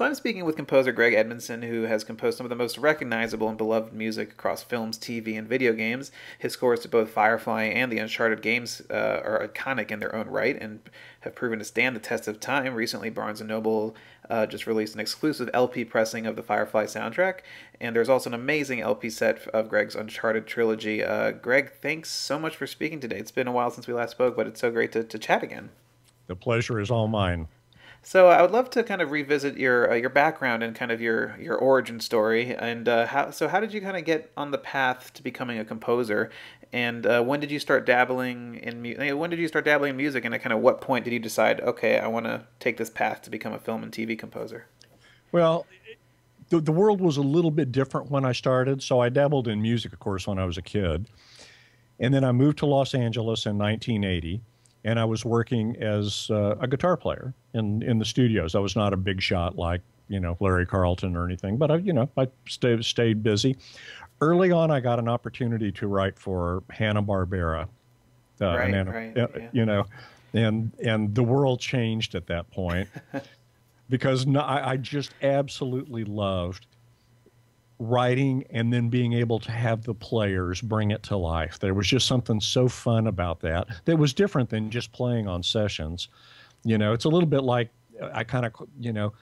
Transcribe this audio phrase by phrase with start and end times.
[0.00, 3.50] So I'm speaking with composer Greg Edmonson, who has composed some of the most recognizable
[3.50, 6.10] and beloved music across films, TV, and video games.
[6.38, 10.28] His scores to both Firefly and the Uncharted games uh, are iconic in their own
[10.28, 10.80] right and
[11.20, 12.72] have proven to stand the test of time.
[12.72, 13.94] Recently, Barnes & Noble
[14.30, 17.40] uh, just released an exclusive LP pressing of the Firefly soundtrack,
[17.78, 21.04] and there's also an amazing LP set of Greg's Uncharted trilogy.
[21.04, 23.18] Uh, Greg, thanks so much for speaking today.
[23.18, 25.42] It's been a while since we last spoke, but it's so great to, to chat
[25.42, 25.68] again.
[26.26, 27.48] The pleasure is all mine.
[28.02, 31.00] So I would love to kind of revisit your uh, your background and kind of
[31.00, 34.50] your your origin story, and uh, how so how did you kind of get on
[34.50, 36.30] the path to becoming a composer,
[36.72, 39.14] and uh, when did you start dabbling in music?
[39.16, 41.18] When did you start dabbling in music, and at kind of what point did you
[41.18, 44.66] decide, okay, I want to take this path to become a film and TV composer?
[45.30, 45.66] Well,
[46.48, 49.60] the the world was a little bit different when I started, so I dabbled in
[49.60, 51.06] music, of course, when I was a kid,
[51.98, 54.40] and then I moved to Los Angeles in 1980
[54.84, 58.54] and I was working as uh, a guitar player in in the studios.
[58.54, 61.76] I was not a big shot like you know Larry Carlton or anything, but I
[61.76, 63.56] you know I stayed stayed busy.
[64.20, 67.68] Early on, I got an opportunity to write for Hanna Barbera,
[68.40, 69.48] uh, right, and, right, uh, yeah.
[69.52, 69.86] you know,
[70.34, 72.88] and and the world changed at that point
[73.88, 76.66] because no, I, I just absolutely loved
[77.80, 81.58] writing and then being able to have the players bring it to life.
[81.58, 85.42] There was just something so fun about that that was different than just playing on
[85.42, 86.08] sessions.
[86.62, 87.70] You know, it's a little bit like
[88.12, 89.14] I kind of, you know,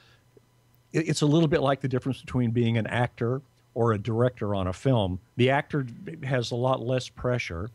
[0.92, 3.40] it's a little bit like the difference between being an actor
[3.74, 5.20] or a director on a film.
[5.36, 5.86] The actor
[6.24, 7.70] has a lot less pressure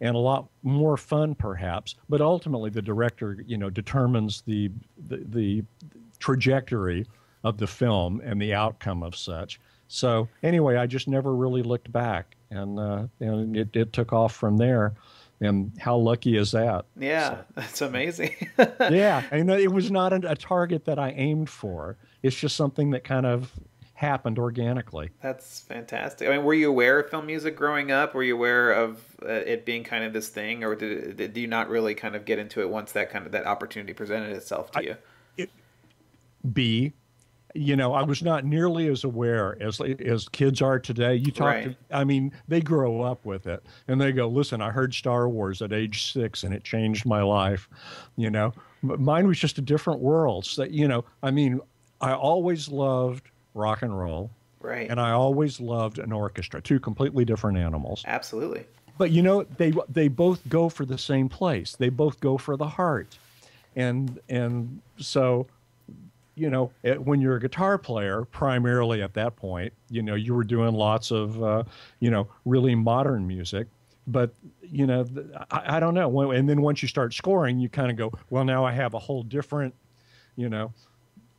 [0.00, 4.72] and a lot more fun perhaps, but ultimately the director, you know, determines the
[5.06, 5.64] the, the
[6.18, 7.06] trajectory
[7.44, 9.60] of the film and the outcome of such.
[9.92, 14.32] So anyway, I just never really looked back, and uh, and it, it took off
[14.32, 14.94] from there.
[15.40, 16.84] And how lucky is that?
[16.96, 18.36] Yeah, so, that's amazing.
[18.58, 21.96] yeah, and it was not a, a target that I aimed for.
[22.22, 23.50] It's just something that kind of
[23.94, 25.10] happened organically.
[25.22, 26.28] That's fantastic.
[26.28, 28.14] I mean, were you aware of film music growing up?
[28.14, 31.48] Were you aware of uh, it being kind of this thing, or did, did you
[31.48, 34.70] not really kind of get into it once that kind of that opportunity presented itself
[34.72, 34.96] to I, you?
[35.36, 35.50] It,
[36.52, 36.92] B,
[37.54, 41.14] you know, I was not nearly as aware as as kids are today.
[41.14, 41.64] You talk right.
[41.64, 45.28] to, I mean, they grow up with it, and they go, "Listen, I heard Star
[45.28, 47.68] Wars at age six, and it changed my life."
[48.16, 48.52] You know,
[48.82, 50.44] mine was just a different world.
[50.46, 51.60] So, you know, I mean,
[52.00, 54.30] I always loved rock and roll,
[54.60, 56.60] right, and I always loved an orchestra.
[56.60, 58.04] Two completely different animals.
[58.06, 58.64] Absolutely.
[58.96, 61.74] But you know, they they both go for the same place.
[61.74, 63.18] They both go for the heart,
[63.74, 65.46] and and so
[66.34, 70.44] you know, when you're a guitar player, primarily at that point, you know, you were
[70.44, 71.64] doing lots of, uh,
[71.98, 73.66] you know, really modern music.
[74.06, 75.06] But, you know,
[75.50, 76.30] I, I don't know.
[76.30, 78.98] And then once you start scoring, you kind of go, well, now I have a
[78.98, 79.74] whole different,
[80.36, 80.72] you know,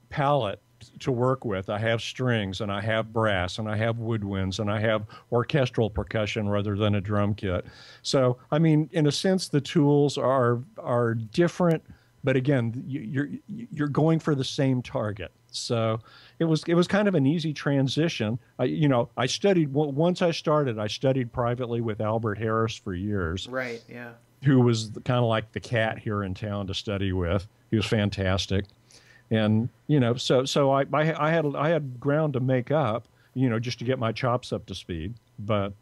[0.10, 0.62] palette
[1.00, 1.70] to work with.
[1.70, 5.90] I have strings and I have brass and I have woodwinds and I have orchestral
[5.90, 7.66] percussion rather than a drum kit.
[8.02, 11.84] So, I mean, in a sense, the tools are are different
[12.24, 15.32] but again, you're you're going for the same target.
[15.52, 16.00] So
[16.40, 18.40] it was it was kind of an easy transition.
[18.60, 20.80] I, you know, I studied once I started.
[20.80, 23.48] I studied privately with Albert Harris for years.
[23.48, 23.82] Right.
[23.90, 24.12] Yeah.
[24.44, 27.48] Who was kind of like the cat here in town to study with.
[27.70, 28.66] He was fantastic,
[29.30, 33.08] and you know, so so I I, I had I had ground to make up.
[33.34, 35.14] You know, just to get my chops up to speed.
[35.40, 35.74] But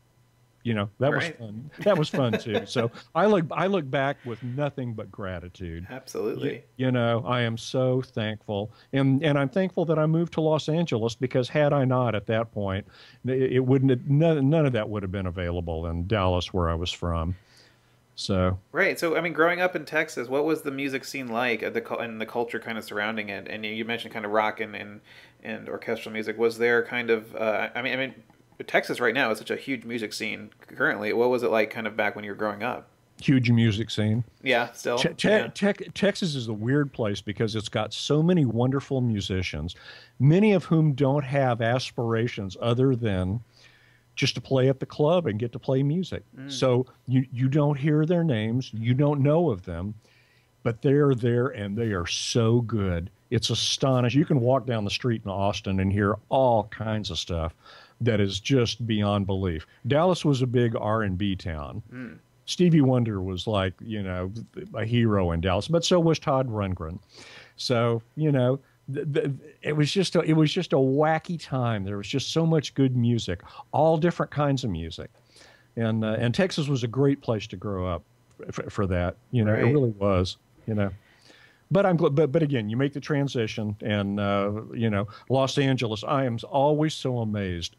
[0.64, 1.40] you know that right.
[1.40, 5.12] was fun that was fun too so i look i look back with nothing but
[5.12, 10.06] gratitude absolutely you, you, know i am so thankful and and i'm thankful that i
[10.06, 12.86] moved to los angeles because had i not at that point
[13.26, 16.70] it, it wouldn't have, none, none of that would have been available in dallas where
[16.70, 17.36] i was from
[18.20, 19.00] so right.
[19.00, 22.20] So I mean, growing up in Texas, what was the music scene like, the and
[22.20, 23.48] the culture kind of surrounding it?
[23.48, 25.00] And you mentioned kind of rock and and,
[25.42, 26.38] and orchestral music.
[26.38, 27.34] Was there kind of?
[27.34, 28.16] Uh, I mean, I mean,
[28.68, 31.14] Texas right now is such a huge music scene currently.
[31.14, 32.88] What was it like kind of back when you were growing up?
[33.22, 34.24] Huge music scene.
[34.44, 34.98] Yeah, still.
[34.98, 35.48] Te- te- yeah.
[35.48, 39.76] Te- Texas is a weird place because it's got so many wonderful musicians,
[40.20, 43.42] many of whom don't have aspirations other than
[44.16, 46.24] just to play at the club and get to play music.
[46.38, 46.52] Mm.
[46.52, 49.96] So you you don't hear their names, you don't know of them,
[50.64, 53.10] but they're there and they are so good.
[53.30, 54.20] It's astonishing.
[54.20, 57.54] You can walk down the street in Austin and hear all kinds of stuff
[58.02, 59.68] that is just beyond belief.
[59.88, 61.82] Dallas was a big R&B town.
[61.92, 62.20] Mm.
[62.46, 64.32] Stevie Wonder was like, you know,
[64.74, 66.98] a hero in Dallas, but so was Todd Rundgren.
[67.58, 68.60] So, you know,
[68.92, 69.32] th- th-
[69.62, 71.84] it was just a, it was just a wacky time.
[71.84, 73.42] There was just so much good music,
[73.72, 75.12] all different kinds of music.
[75.76, 78.04] And uh, and Texas was a great place to grow up
[78.52, 79.18] for, for that.
[79.32, 79.66] You know, right.
[79.66, 80.90] it really was, you know.
[81.70, 86.04] but I'm but but again, you make the transition, and uh, you know, Los Angeles.
[86.04, 87.76] I am always so amazed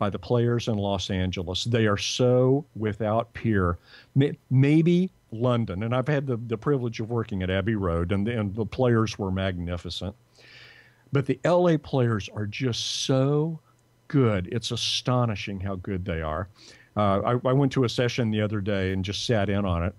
[0.00, 1.64] by the players in Los Angeles.
[1.64, 3.78] They are so without peer.
[4.50, 8.40] Maybe London, and I've had the, the privilege of working at Abbey Road, and the,
[8.40, 10.16] and the players were magnificent.
[11.12, 13.60] But the LA players are just so
[14.08, 14.48] good.
[14.50, 16.48] It's astonishing how good they are.
[16.96, 19.84] Uh, I, I, went to a session the other day and just sat in on
[19.84, 19.94] it,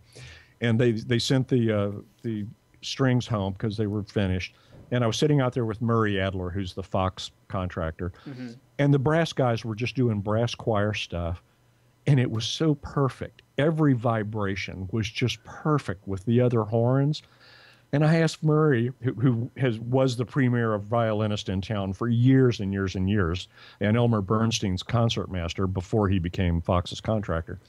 [0.62, 1.92] and they they sent the uh,
[2.24, 2.46] the
[2.82, 4.56] strings home because they were finished.
[4.92, 8.52] And I was sitting out there with Murray Adler, who's the Fox contractor, mm-hmm.
[8.78, 11.42] and the brass guys were just doing brass choir stuff,
[12.08, 13.42] and it was so perfect.
[13.58, 17.24] Every vibration was just perfect with the other horns.
[17.94, 22.08] And I asked Murray, who, who, has was the premier of violinist in town for
[22.08, 23.50] years and years and years,
[23.82, 27.60] and Elmer Bernstein's concertmaster before he became Fox's contractor.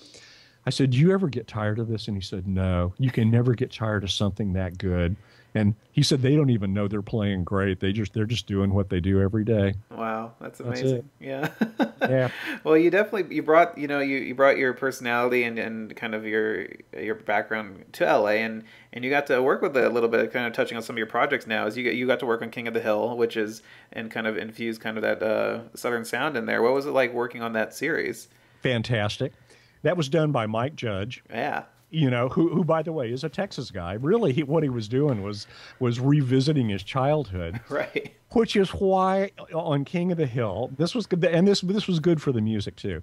[0.64, 2.94] I said, "Do you ever get tired of this?" And he said, "No.
[2.98, 5.16] You can never get tired of something that good."
[5.54, 7.80] And he said they don't even know they're playing great.
[7.80, 9.74] They just they're just doing what they do every day.
[9.90, 11.08] Wow, that's amazing.
[11.20, 11.86] That's yeah.
[12.00, 12.28] yeah.
[12.64, 16.14] Well, you definitely you brought you know you, you brought your personality and, and kind
[16.14, 16.68] of your
[16.98, 18.64] your background to LA and
[18.94, 20.94] and you got to work with it a little bit, kind of touching on some
[20.94, 21.66] of your projects now.
[21.66, 23.62] Is you you got to work on King of the Hill, which is
[23.92, 26.62] and kind of infuse kind of that uh, southern sound in there.
[26.62, 28.28] What was it like working on that series?
[28.62, 29.34] Fantastic.
[29.82, 31.22] That was done by Mike Judge.
[31.28, 33.92] Yeah you know, who, who by the way is a Texas guy.
[33.92, 35.46] Really, he, what he was doing was
[35.78, 38.14] was revisiting his childhood, right?
[38.30, 42.00] Which is why on King of the Hill, this was good, and this this was
[42.00, 43.02] good for the music too.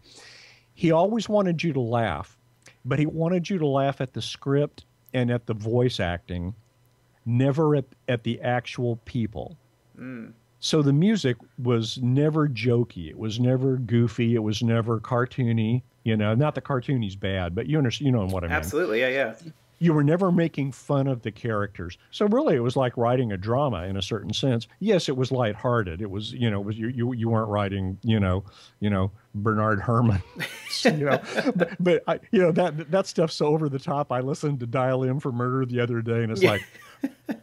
[0.73, 2.37] He always wanted you to laugh,
[2.83, 6.55] but he wanted you to laugh at the script and at the voice acting,
[7.25, 9.57] never at, at the actual people.
[9.99, 10.33] Mm.
[10.59, 13.09] So the music was never jokey.
[13.09, 14.35] It was never goofy.
[14.35, 15.83] It was never cartoony.
[16.03, 18.55] You know, not the cartoony's bad, but you understand, you know what I mean.
[18.55, 19.35] Absolutely, yeah, yeah.
[19.79, 23.37] You were never making fun of the characters, so really it was like writing a
[23.37, 24.67] drama in a certain sense.
[24.79, 26.01] Yes, it was lighthearted.
[26.01, 28.43] It was, you know, it was you you, you weren't writing, you know,
[28.79, 30.21] you know Bernard Herrmann,
[30.83, 31.21] you know,
[31.55, 34.11] but, but I, you know that that stuff's so over the top.
[34.11, 36.51] I listened to Dial M for Murder the other day, and it's yeah.
[36.51, 36.65] like.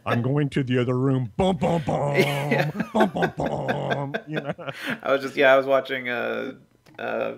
[0.05, 1.31] I'm going to the other room.
[1.35, 2.69] Boom, boom, boom, yeah.
[2.93, 4.15] boom, boom, boom.
[4.27, 4.53] You know.
[5.01, 5.51] I was just yeah.
[5.51, 6.53] I was watching uh,
[6.99, 7.33] uh,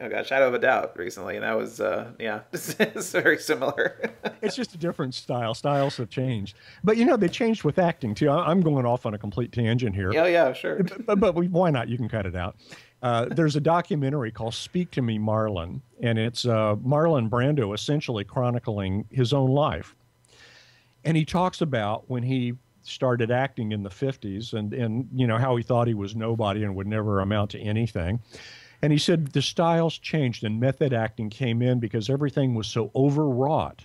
[0.00, 4.12] oh god, Shadow of a Doubt recently, and that was uh, yeah, it's very similar.
[4.42, 5.54] it's just a different style.
[5.54, 8.30] Styles have changed, but you know they changed with acting too.
[8.30, 10.12] I'm going off on a complete tangent here.
[10.12, 10.82] Yeah, yeah, sure.
[10.82, 11.88] But, but, but why not?
[11.88, 12.56] You can cut it out.
[13.02, 18.24] Uh, there's a documentary called "Speak to Me, Marlon," and it's uh, Marlon Brando essentially
[18.24, 19.94] chronicling his own life,
[21.04, 25.36] and he talks about when he started acting in the 50s and and you know
[25.38, 28.20] how he thought he was nobody and would never amount to anything
[28.82, 32.90] and he said the styles changed and method acting came in because everything was so
[32.94, 33.84] overwrought.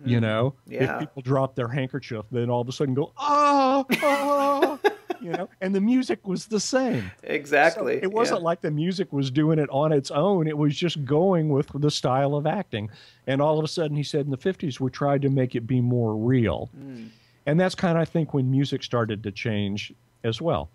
[0.00, 0.10] Mm.
[0.10, 0.94] You know, yeah.
[0.94, 4.78] if people drop their handkerchief, then all of a sudden go, ah, ah
[5.20, 7.10] you know, and the music was the same.
[7.22, 8.00] Exactly.
[8.00, 8.44] So it wasn't yeah.
[8.44, 10.48] like the music was doing it on its own.
[10.48, 12.90] It was just going with the style of acting.
[13.26, 15.66] And all of a sudden, he said in the 50s, we tried to make it
[15.66, 16.70] be more real.
[16.78, 17.08] Mm.
[17.46, 19.92] And that's kind of, I think, when music started to change
[20.24, 20.70] as well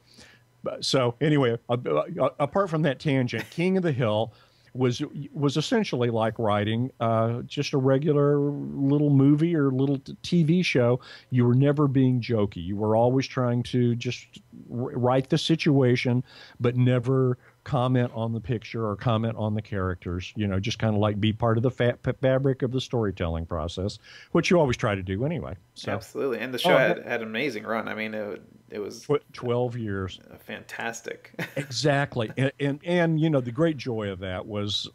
[0.82, 4.34] so anyway, apart from that tangent, King of the Hill
[4.78, 5.02] was
[5.34, 11.00] was essentially like writing uh, just a regular little movie or little TV show.
[11.30, 12.64] You were never being jokey.
[12.64, 16.24] You were always trying to just write the situation,
[16.60, 17.38] but never
[17.68, 20.32] comment on the picture or comment on the characters.
[20.38, 23.46] You know, just kind of like be part of the fa- fabric of the storytelling
[23.46, 24.00] process,
[24.32, 25.56] which you always try to do anyway.
[25.76, 27.90] So, Absolutely, and the show oh, had, had an amazing run.
[27.90, 31.34] I mean, it, it was twelve years, fantastic.
[31.58, 34.90] exactly, and, and and you know the great joy of that was,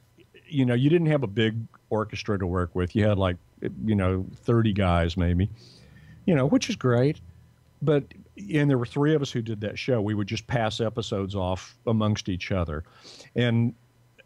[0.48, 1.56] you know, you didn't have a big
[1.90, 2.96] orchestra to work with.
[2.96, 3.36] You had like
[3.84, 5.50] you know thirty guys maybe,
[6.24, 7.20] you know, which is great
[7.82, 8.04] but
[8.36, 10.00] and there were three of us who did that show.
[10.00, 12.84] We would just pass episodes off amongst each other,
[13.34, 13.74] and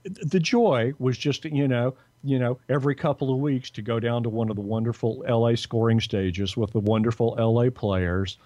[0.05, 4.23] the joy was just you know you know every couple of weeks to go down
[4.23, 8.39] to one of the wonderful LA scoring stages with the wonderful LA players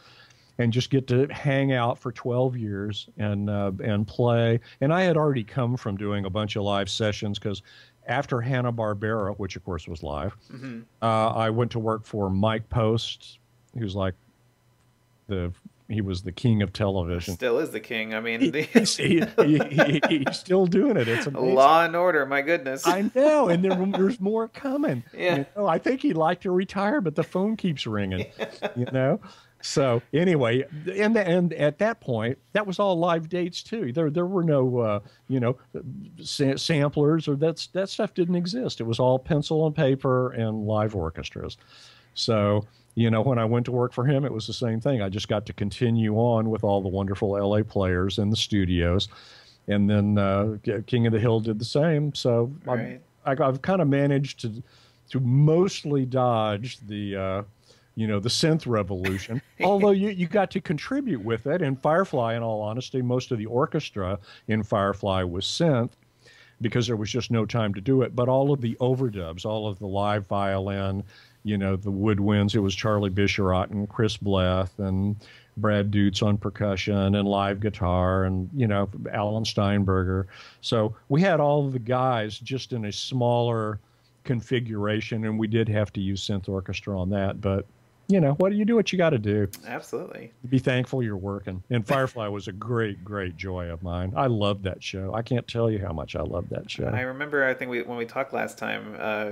[0.61, 4.61] and just get to hang out for 12 years and uh, and play.
[4.81, 7.63] And I had already come from doing a bunch of live sessions because
[8.07, 10.81] after Hanna Barbera, which of course was live, mm-hmm.
[11.01, 13.39] uh, I went to work for Mike Post,
[13.79, 14.15] who's like
[15.31, 15.53] the
[15.91, 17.35] he was the king of television.
[17.35, 18.15] Still is the king.
[18.15, 18.63] I mean, the...
[18.63, 21.09] he, he, he, he's still doing it.
[21.09, 21.55] It's amazing.
[21.55, 22.25] Law and Order.
[22.27, 22.87] My goodness.
[22.87, 25.03] I know, and there, there's more coming.
[25.13, 25.39] Yeah.
[25.39, 28.27] You know, I think he'd like to retire, but the phone keeps ringing.
[28.77, 29.21] You know.
[29.63, 33.93] So anyway, and and at that point, that was all live dates too.
[33.93, 35.57] There there were no uh, you know
[36.21, 38.81] sa- samplers or that's that stuff didn't exist.
[38.81, 41.57] It was all pencil and paper and live orchestras.
[42.15, 45.01] So you know, when I went to work for him, it was the same thing.
[45.03, 49.09] I just got to continue on with all the wonderful LA players in the studios.
[49.69, 50.57] And then uh,
[50.87, 52.15] King of the Hill did the same.
[52.15, 53.01] So right.
[53.25, 54.63] I've, I've kind of managed to
[55.11, 57.43] to mostly dodge the uh,
[57.97, 62.35] you know the synth revolution although you, you got to contribute with it and firefly
[62.35, 64.19] in all honesty most of the orchestra
[64.49, 65.91] in firefly was synth
[66.61, 69.67] because there was just no time to do it but all of the overdubs all
[69.67, 71.03] of the live violin
[71.45, 72.55] you know the woodwinds.
[72.55, 75.17] It was charlie bisharat and chris bleth and
[75.57, 80.27] brad dutz on percussion and live guitar and you know alan steinberger.
[80.61, 83.79] So we had all the guys just in a smaller
[84.25, 87.67] configuration and we did have to use synth orchestra on that but
[88.11, 89.49] you know, what do you do what you got to do?
[89.67, 90.33] Absolutely.
[90.49, 91.63] Be thankful you're working.
[91.71, 94.13] And Firefly was a great, great joy of mine.
[94.17, 95.15] I loved that show.
[95.15, 96.87] I can't tell you how much I loved that show.
[96.87, 99.31] I remember, I think we, when we talked last time, uh,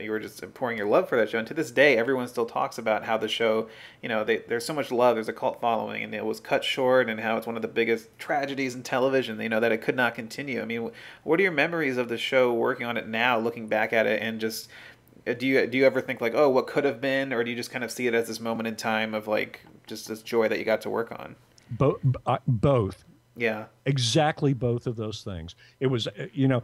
[0.00, 1.38] you were just pouring your love for that show.
[1.38, 3.68] And to this day, everyone still talks about how the show,
[4.02, 6.64] you know, they, there's so much love, there's a cult following, and it was cut
[6.64, 9.78] short, and how it's one of the biggest tragedies in television, you know, that it
[9.78, 10.60] could not continue.
[10.60, 10.90] I mean,
[11.24, 14.22] what are your memories of the show working on it now, looking back at it,
[14.22, 14.68] and just
[15.34, 17.32] do you do you ever think like oh what could have been?
[17.32, 19.60] Or do you just kind of see it as this moment in time of like
[19.86, 21.36] just this joy that you got to work on?
[21.70, 23.04] Both uh, both.
[23.36, 23.66] Yeah.
[23.84, 25.54] Exactly both of those things.
[25.80, 26.62] It was uh, you know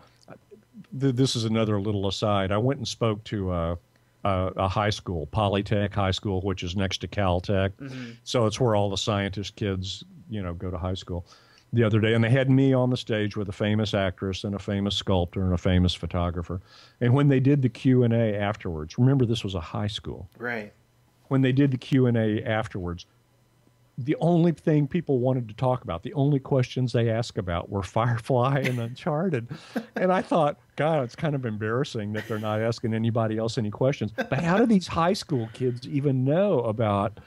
[0.98, 2.52] th- this is another little aside.
[2.52, 3.76] I went and spoke to uh,
[4.24, 7.70] a, a high school polytech high school which is next to caltech.
[7.80, 8.12] Mm-hmm.
[8.24, 11.26] so it's where all the scientist kids you know go to high school
[11.72, 14.54] the other day, and they had me on the stage with a famous actress and
[14.54, 16.60] a famous sculptor and a famous photographer.
[17.00, 20.28] And when they did the Q and A afterwards, remember this was a high school,
[20.38, 20.72] right?
[21.28, 23.06] When they did the Q and A afterwards,
[23.96, 27.82] the only thing people wanted to talk about, the only questions they asked about were
[27.82, 29.48] Firefly and Uncharted.
[29.96, 33.70] and I thought, God, it's kind of embarrassing that they're not asking anybody else any
[33.70, 34.12] questions.
[34.14, 37.18] But how do these high school kids even know about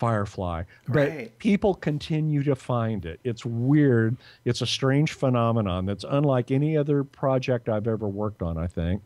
[0.00, 0.62] Firefly.
[0.88, 1.38] But right.
[1.38, 3.20] people continue to find it.
[3.22, 4.16] It's weird.
[4.46, 9.02] It's a strange phenomenon that's unlike any other project I've ever worked on, I think.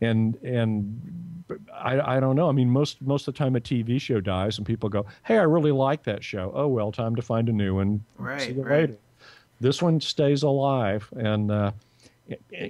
[0.00, 2.48] And and I, I don't know.
[2.48, 5.38] I mean, most most of the time a TV show dies and people go, "Hey,
[5.38, 8.04] I really like that show." Oh well, time to find a new one.
[8.16, 8.42] Right.
[8.42, 8.80] See you right.
[8.82, 8.98] later.
[9.60, 11.50] This one stays alive and.
[11.50, 11.72] Uh,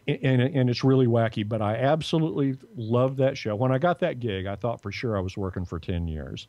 [0.07, 3.57] and, and it's really wacky, but I absolutely love that show.
[3.57, 6.47] When I got that gig, I thought for sure I was working for 10 years.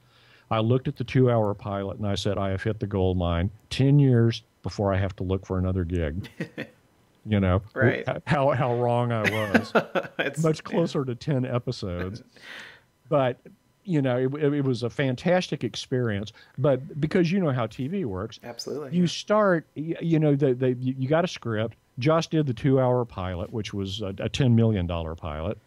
[0.51, 3.17] I looked at the two hour pilot and I said, I have hit the gold
[3.17, 6.27] mine 10 years before I have to look for another gig.
[7.25, 8.07] you know, right.
[8.25, 9.71] how, how wrong I was.
[10.19, 11.13] it's much closer yeah.
[11.13, 12.23] to 10 episodes.
[13.09, 13.39] but,
[13.83, 16.33] you know, it, it, was a fantastic experience.
[16.57, 19.09] But because you know how TV works, absolutely, you yeah.
[19.09, 21.77] start, you know, the, the, you got a script.
[21.99, 25.57] Joss did the two hour pilot, which was a, a $10 million pilot,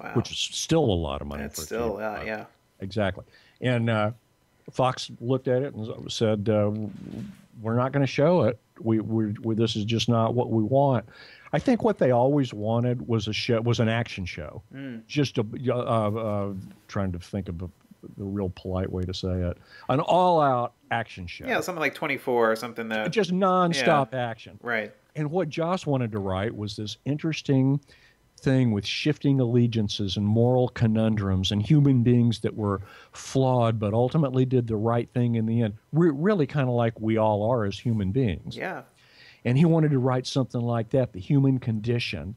[0.00, 0.12] wow.
[0.14, 1.42] which is still a lot of money.
[1.44, 2.44] It's still, uh, yeah.
[2.80, 3.24] Exactly.
[3.62, 4.10] And uh,
[4.70, 6.70] Fox looked at it and said, uh,
[7.60, 8.58] "We're not going to show it.
[8.80, 11.06] We, we, we, this is just not what we want."
[11.52, 15.06] I think what they always wanted was a show, was an action show, mm.
[15.06, 16.52] just a uh, uh,
[16.88, 17.68] trying to think of a,
[18.16, 19.58] the real polite way to say it,
[19.90, 21.46] an all-out action show.
[21.46, 24.28] Yeah, something like 24 or something that just non-stop yeah.
[24.28, 24.58] action.
[24.62, 24.92] Right.
[25.14, 27.80] And what Joss wanted to write was this interesting
[28.42, 32.82] thing with shifting allegiances and moral conundrums and human beings that were
[33.12, 35.74] flawed but ultimately did the right thing in the end.
[35.92, 38.56] Re- really kind of like we all are as human beings.
[38.56, 38.82] Yeah.
[39.44, 42.34] And he wanted to write something like that, the human condition,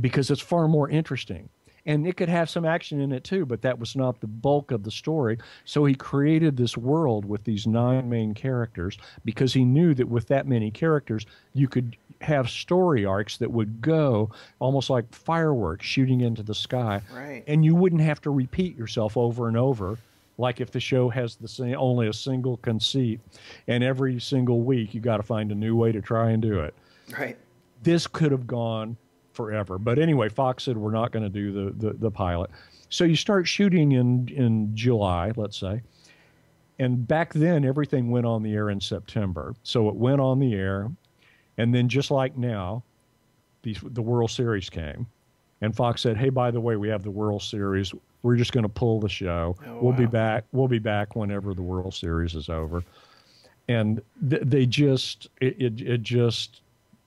[0.00, 1.48] because it's far more interesting.
[1.84, 4.70] And it could have some action in it too, but that was not the bulk
[4.70, 5.38] of the story.
[5.64, 10.28] So he created this world with these nine main characters because he knew that with
[10.28, 16.20] that many characters, you could have story arcs that would go almost like fireworks shooting
[16.20, 17.02] into the sky.
[17.12, 17.42] Right.
[17.48, 19.98] And you wouldn't have to repeat yourself over and over
[20.38, 23.20] like if the show has the same, only a single conceit
[23.68, 26.60] and every single week you got to find a new way to try and do
[26.60, 26.74] it.
[27.18, 27.36] Right.
[27.82, 28.96] This could have gone
[29.32, 29.78] forever.
[29.78, 32.50] But anyway, Fox said we're not going to do the, the, the pilot.
[32.88, 35.82] So you start shooting in in July, let's say.
[36.78, 39.54] And back then everything went on the air in September.
[39.62, 40.90] So it went on the air
[41.58, 42.82] and then just like now,
[43.62, 45.06] these, the World Series came,
[45.60, 47.92] and Fox said, "Hey, by the way, we have the World Series.
[48.22, 49.56] We're just going to pull the show.
[49.66, 49.98] Oh, we'll wow.
[49.98, 50.44] be back.
[50.52, 52.82] We'll be back whenever the World Series is over."
[53.68, 56.62] And th- they just it, it, it just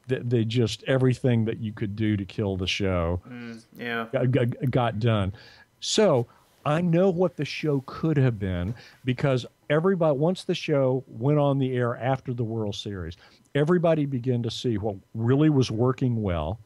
[0.07, 4.99] they just everything that you could do to kill the show mm, yeah got, got,
[4.99, 5.33] done
[5.79, 6.27] so
[6.65, 11.57] i know what the show could have been because everybody once the show went on
[11.57, 13.17] the air after the world series
[13.55, 16.59] everybody began to see what really was working well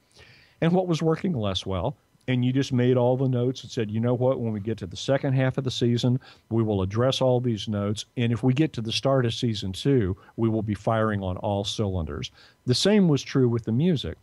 [0.62, 1.96] and what was working less well.
[2.30, 4.78] And you just made all the notes and said, you know what, when we get
[4.78, 6.20] to the second half of the season,
[6.52, 8.06] we will address all these notes.
[8.18, 11.38] And if we get to the start of season two, we will be firing on
[11.38, 12.30] all cylinders.
[12.68, 14.16] The same was true with the music.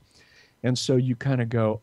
[0.63, 1.81] And so you kind of go,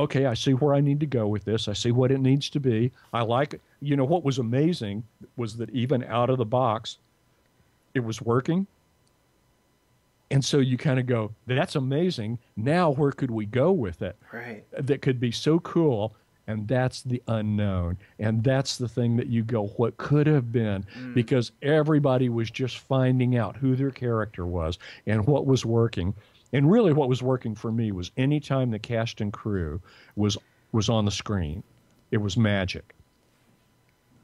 [0.00, 1.68] okay, I see where I need to go with this.
[1.68, 2.90] I see what it needs to be.
[3.12, 3.60] I like it.
[3.82, 5.04] You know, what was amazing
[5.36, 6.96] was that even out of the box,
[7.92, 8.66] it was working.
[10.30, 12.38] And so you kind of go, that's amazing.
[12.56, 14.16] Now, where could we go with it?
[14.32, 14.64] Right.
[14.72, 16.16] That could be so cool.
[16.48, 17.98] And that's the unknown.
[18.18, 20.84] And that's the thing that you go, what could have been?
[20.96, 21.14] Mm.
[21.14, 26.14] Because everybody was just finding out who their character was and what was working.
[26.52, 29.80] And really, what was working for me was anytime the cast and crew
[30.14, 30.38] was
[30.72, 31.62] was on the screen,
[32.10, 32.94] it was magic.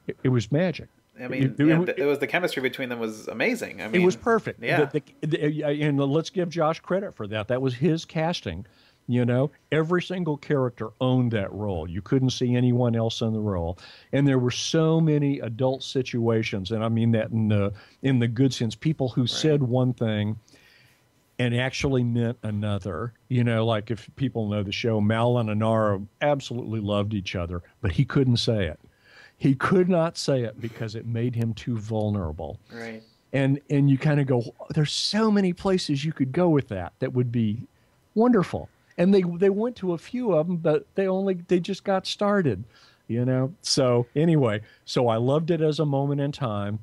[0.07, 0.89] It, it was magic.
[1.21, 3.83] I mean, it, it, it, was the chemistry between them was amazing.
[3.83, 4.63] I mean, it was perfect.
[4.63, 7.49] Yeah, the, the, and let's give Joss credit for that.
[7.49, 8.67] That was his casting.
[9.09, 11.91] You know, every single character owned that role.
[11.91, 13.79] You couldn't see anyone else in the role,
[14.13, 18.29] and there were so many adult situations, and I mean that in the in the
[18.29, 18.75] good sense.
[18.75, 19.31] People who right.
[19.31, 20.39] said one thing
[21.39, 23.13] and actually meant another.
[23.29, 27.63] You know, like if people know the show, Mal and Inara absolutely loved each other,
[27.81, 28.79] but he couldn't say it.
[29.43, 32.61] He could not say it because it made him too vulnerable.
[32.73, 33.03] Right.
[33.33, 36.93] And and you kind of go, there's so many places you could go with that
[37.01, 37.67] that would be
[38.15, 38.69] wonderful.
[38.97, 42.07] And they they went to a few of them, but they only they just got
[42.07, 42.63] started,
[43.09, 43.53] you know.
[43.63, 46.79] So anyway, so I loved it as a moment in time.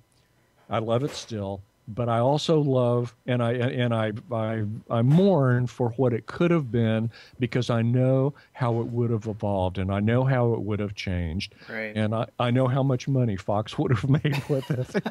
[0.70, 5.68] I love it still but I also love and I and I, I I mourn
[5.68, 9.92] for what it could have been because I know how it would have evolved and
[9.92, 11.56] I know how it would have changed.
[11.68, 11.96] Right.
[11.96, 15.04] And I, I know how much money Fox would have made with it.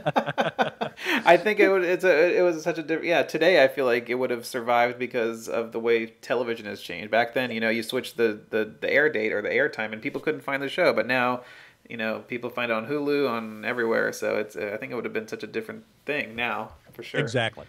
[1.24, 3.84] I think it would it's a it was such a different yeah, today I feel
[3.84, 7.10] like it would have survived because of the way television has changed.
[7.10, 9.92] Back then, you know, you switch the, the, the air date or the air time
[9.92, 11.42] and people couldn't find the show, but now
[11.88, 14.12] you know, people find it on Hulu, on everywhere.
[14.12, 17.02] So it's, uh, I think it would have been such a different thing now, for
[17.02, 17.20] sure.
[17.20, 17.66] Exactly.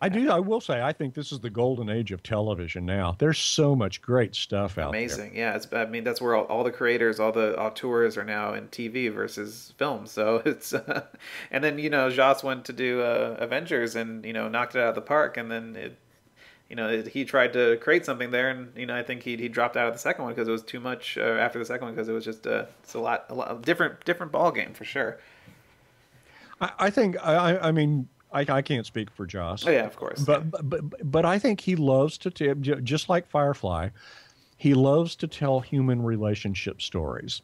[0.00, 0.30] I do.
[0.30, 3.16] I will say, I think this is the golden age of television now.
[3.18, 5.16] There's so much great stuff out Amazing.
[5.16, 5.26] there.
[5.26, 5.38] Amazing.
[5.38, 5.56] Yeah.
[5.56, 8.68] It's, I mean, that's where all, all, the creators, all the auteurs are now in
[8.68, 10.06] TV versus film.
[10.06, 11.06] So it's, uh,
[11.50, 14.80] and then, you know, Joss went to do uh, Avengers and, you know, knocked it
[14.80, 15.38] out of the park.
[15.38, 15.96] And then it,
[16.68, 19.48] you know, he tried to create something there, and you know, I think he he
[19.48, 21.86] dropped out of the second one because it was too much uh, after the second
[21.86, 24.72] one because it was just uh, it's a lot a lot different different ball game
[24.72, 25.18] for sure.
[26.60, 29.66] I, I think I I mean I, I can't speak for Joss.
[29.66, 30.22] Oh, yeah, of course.
[30.24, 33.90] But, but but but I think he loves to t- just like Firefly,
[34.56, 37.42] he loves to tell human relationship stories.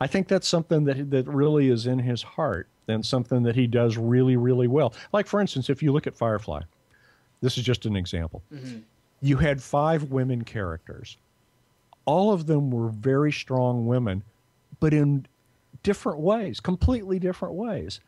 [0.00, 3.66] I think that's something that that really is in his heart and something that he
[3.66, 4.92] does really really well.
[5.12, 6.62] Like for instance, if you look at Firefly,
[7.44, 8.42] this is just an example.
[8.52, 8.78] Mm-hmm.
[9.20, 11.18] You had five women characters.
[12.06, 14.22] All of them were very strong women,
[14.80, 15.26] but in
[15.82, 18.00] different ways, completely different ways.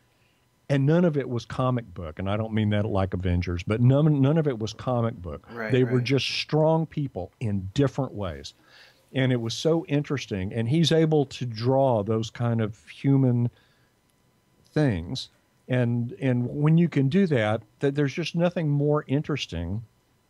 [0.68, 3.80] And none of it was comic book, and I don't mean that like Avengers, but
[3.80, 5.46] none none of it was comic book.
[5.52, 5.92] Right, they right.
[5.92, 8.54] were just strong people in different ways,
[9.12, 10.52] and it was so interesting.
[10.52, 13.48] And he's able to draw those kind of human
[14.72, 15.28] things
[15.68, 19.82] and and when you can do that that there's just nothing more interesting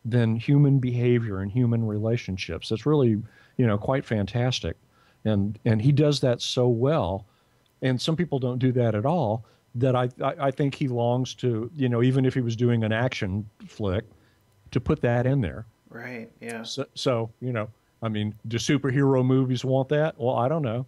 [0.05, 2.70] than human behavior and human relationships.
[2.70, 3.22] It's really
[3.57, 4.77] you know quite fantastic.
[5.25, 7.27] And and he does that so well.
[7.83, 9.44] And some people don't do that at all
[9.75, 12.85] that I, I, I think he longs to you know even if he was doing
[12.85, 14.05] an action flick
[14.70, 15.66] to put that in there.
[15.90, 16.62] Right yeah.
[16.62, 17.68] So, so you know
[18.03, 20.18] i mean do superhero movies want that?
[20.18, 20.87] Well i don't know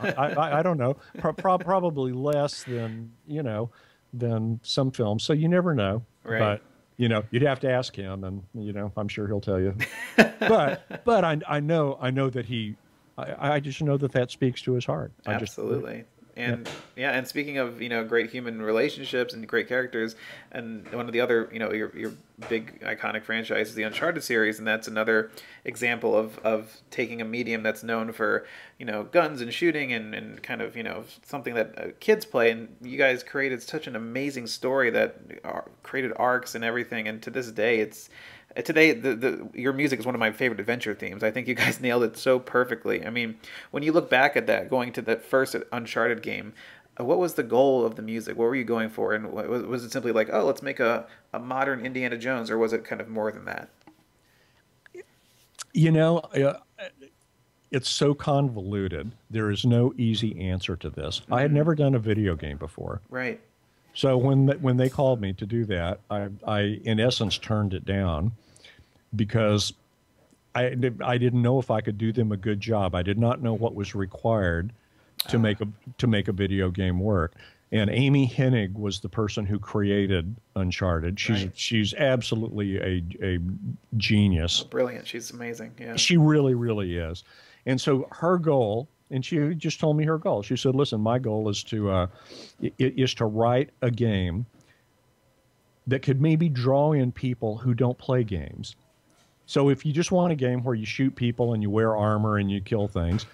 [0.00, 0.96] I, I, I, don't know.
[1.18, 3.70] Pro- pro- probably less than you know
[4.12, 5.22] than some films.
[5.22, 6.04] So you never know.
[6.24, 6.38] Right.
[6.38, 6.62] But
[6.96, 9.74] you know, you'd have to ask him, and you know, I'm sure he'll tell you.
[10.16, 12.76] but but I I know I know that he.
[13.18, 15.12] I, I just know that that speaks to his heart.
[15.26, 16.04] Absolutely.
[16.36, 16.66] And
[16.96, 17.10] yeah.
[17.10, 17.18] yeah.
[17.18, 20.16] and speaking of you know great human relationships and great characters,
[20.50, 22.12] and one of the other you know your your
[22.48, 25.30] big iconic franchise is the Uncharted series, and that's another
[25.64, 28.46] example of of taking a medium that's known for
[28.78, 32.24] you know guns and shooting and and kind of you know something that uh, kids
[32.24, 37.08] play, and you guys created such an amazing story that uh, created arcs and everything,
[37.08, 38.08] and to this day it's
[38.64, 41.22] today the, the your music is one of my favorite adventure themes.
[41.22, 43.04] I think you guys nailed it so perfectly.
[43.06, 43.36] I mean
[43.70, 46.52] when you look back at that going to that first uncharted game
[47.00, 48.36] uh, what was the goal of the music?
[48.36, 49.14] What were you going for?
[49.14, 52.58] And was, was it simply like oh let's make a, a modern indiana jones or
[52.58, 53.68] was it kind of more than that?
[55.72, 56.54] You know uh,
[57.70, 59.12] it's so convoluted.
[59.30, 61.20] There is no easy answer to this.
[61.20, 61.34] Mm-hmm.
[61.34, 61.56] i had mm-hmm.
[61.56, 63.00] never done a video game before.
[63.08, 63.40] Right
[63.94, 67.84] so when when they called me to do that, I, I in essence turned it
[67.84, 68.32] down
[69.14, 69.72] because
[70.54, 72.94] I, I didn't know if I could do them a good job.
[72.94, 74.72] I did not know what was required
[75.28, 77.34] to make a to make a video game work.
[77.70, 81.18] And Amy Hennig was the person who created Uncharted.
[81.18, 81.52] She's Right.
[81.56, 83.38] she's absolutely a a
[83.96, 84.62] genius.
[84.62, 85.06] Brilliant.
[85.06, 85.72] She's amazing.
[85.80, 85.96] Yeah.
[85.96, 87.24] She really, really is.
[87.64, 90.42] And so her goal, and she just told me her goal.
[90.42, 92.06] She said, "Listen, my goal is to uh,
[92.78, 94.46] is to write a game
[95.86, 98.76] that could maybe draw in people who don't play games.
[99.46, 102.38] So if you just want a game where you shoot people and you wear armor
[102.38, 103.26] and you kill things."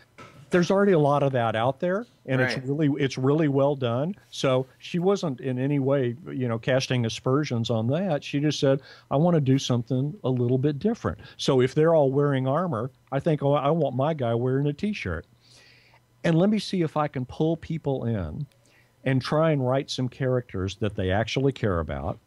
[0.50, 2.56] There's already a lot of that out there, and Right.
[2.56, 4.14] it's really it's really well done.
[4.30, 8.24] So she wasn't in any way, you know, casting aspersions on that.
[8.24, 11.94] She just said, "I want to do something a little bit different." So if they're
[11.94, 15.26] all wearing armor, I think, "Oh, I want my guy wearing a t-shirt."
[16.24, 18.46] And let me see if I can pull people in
[19.04, 22.18] and try and write some characters that they actually care about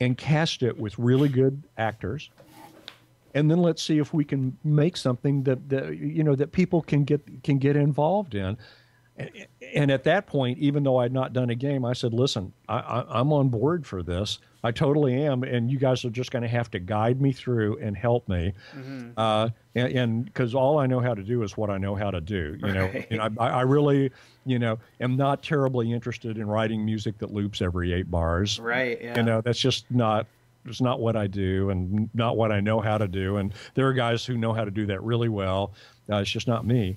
[0.00, 2.30] and cast it with really good actors.
[3.34, 6.80] And then let's see if we can make something that, that you know that people
[6.80, 8.56] can get can get involved in.
[9.74, 13.02] And at that point even though i'd not done a game i said listen I,
[13.08, 16.48] i'm on board for this i totally am and you guys are just going to
[16.48, 18.52] have to guide me through and help me
[19.16, 22.20] uh, and because all i know how to do is what i know how to
[22.20, 23.06] do you know Right.
[23.10, 24.10] and I, I I really
[24.44, 28.98] you know am not terribly interested in writing music that loops every eight bars right.
[29.00, 29.16] Yeah.
[29.16, 30.26] you know that's just not
[30.64, 33.86] it's not what i do and not what i know how to do and there
[33.86, 35.72] are guys who know how to do that really well
[36.10, 36.96] uh, it's just not me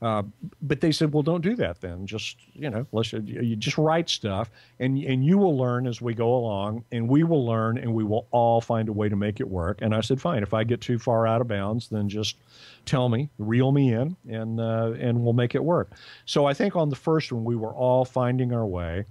[0.00, 0.22] uh,
[0.62, 2.06] but they said well don't do that then.
[2.06, 6.14] Just you know let's you just write stuff and and you will learn as we
[6.14, 9.40] go along and we will learn and we will all find a way to make
[9.40, 9.78] it work.
[9.82, 10.42] And i said fine.
[10.42, 12.36] If i get too far out of bounds then just
[12.84, 15.90] tell me reel me in and uh, and we'll make it work.
[16.26, 19.04] So i think on the first one we were all finding our way.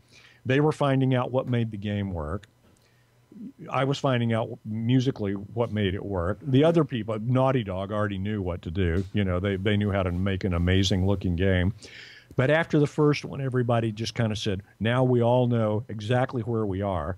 [0.46, 2.48] They were finding out what made the game work
[3.70, 6.40] I was finding out musically what made it work.
[6.42, 9.04] The other people, Naughty Dog, already knew what to do.
[9.14, 11.74] You know, they they knew how to make an amazing looking game.
[12.36, 16.42] But after the first one, everybody just kind of said, "Now we all know exactly
[16.44, 17.18] where we are."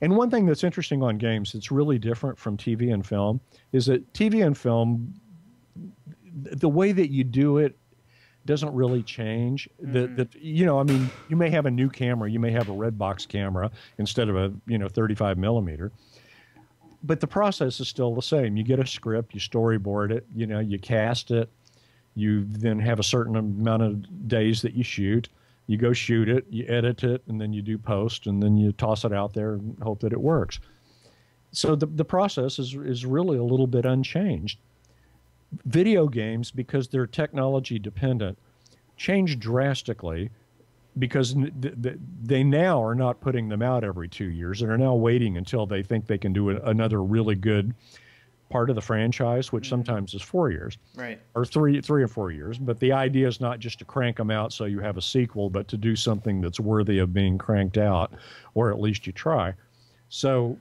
[0.00, 3.40] And one thing that's interesting on games that's really different from TV and film
[3.72, 5.14] is that TV and film,
[6.24, 7.77] the way that you do it
[8.48, 9.68] doesn't really change.
[9.78, 10.16] That mm.
[10.16, 12.72] that you know, I mean, you may have a new camera, you may have a
[12.72, 15.92] red box camera instead of a you know 35 millimeter,
[17.04, 18.56] but the process is still the same.
[18.56, 21.50] You get a script, you storyboard it, you know, you cast it,
[22.14, 25.28] you then have a certain amount of days that you shoot.
[25.66, 28.72] You go shoot it, you edit it, and then you do post, and then you
[28.72, 30.58] toss it out there and hope that it works.
[31.52, 34.58] So the the process is is really a little bit unchanged
[35.64, 38.38] video games because they're technology dependent
[38.96, 40.30] change drastically
[40.98, 44.60] because n- th- th- they now are not putting them out every two years.
[44.62, 47.74] And are now waiting until they think they can do another really good
[48.50, 49.72] part of the franchise which mm-hmm.
[49.72, 51.20] sometimes is four years Right.
[51.34, 52.58] or three three or four years.
[52.58, 55.50] But the idea is not just to crank them out so you have a sequel
[55.50, 58.12] but to do something that's worthy of being cranked out
[58.54, 59.54] or at least you try.
[60.08, 60.58] So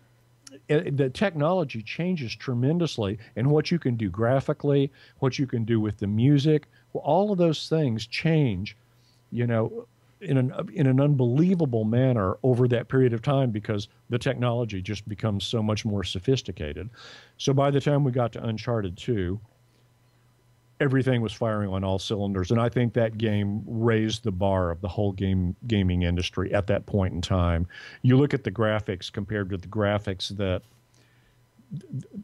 [0.68, 5.98] the technology changes tremendously and what you can do graphically what you can do with
[5.98, 6.68] the music.
[6.94, 8.76] All of those things change
[9.32, 9.88] you know
[10.22, 15.08] in an in an unbelievable manner over that period of time because the technology just
[15.08, 16.90] becomes so much more sophisticated.
[17.38, 19.40] So by the time we got to uncharted 2
[20.80, 24.82] everything was firing on all cylinders and i think that game raised the bar of
[24.82, 27.68] the whole game gaming industry at that point in time
[28.02, 30.62] you look at the graphics compared to the graphics that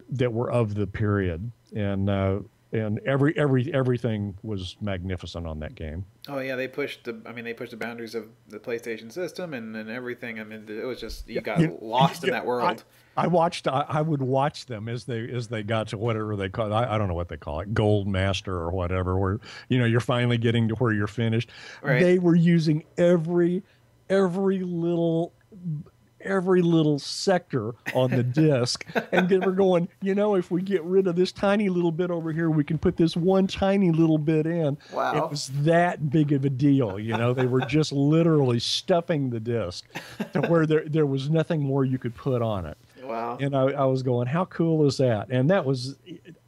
[0.09, 2.39] that were of the period and uh,
[2.71, 7.21] and every every everything was magnificent on that game Oh yeah, they pushed the.
[7.25, 10.39] I mean, they pushed the boundaries of the PlayStation system and, and everything.
[10.39, 12.81] I mean, it was just you got lost in that world.
[12.81, 13.67] I, I watched.
[13.67, 16.73] I, I would watch them as they as they got to whatever they call.
[16.73, 19.17] I, I don't know what they call it, Gold Master or whatever.
[19.17, 21.49] Where you know you're finally getting to where you're finished.
[21.81, 22.01] Right.
[22.01, 23.63] They were using every
[24.09, 25.33] every little
[26.21, 30.81] every little sector on the disc and they were going you know if we get
[30.83, 34.17] rid of this tiny little bit over here we can put this one tiny little
[34.17, 35.17] bit in Wow.
[35.25, 39.39] it was that big of a deal you know they were just literally stuffing the
[39.41, 39.85] disc
[40.31, 43.37] to where there there was nothing more you could put on it Wow.
[43.41, 45.27] and I, I was going, how cool is that?
[45.29, 45.97] And that was,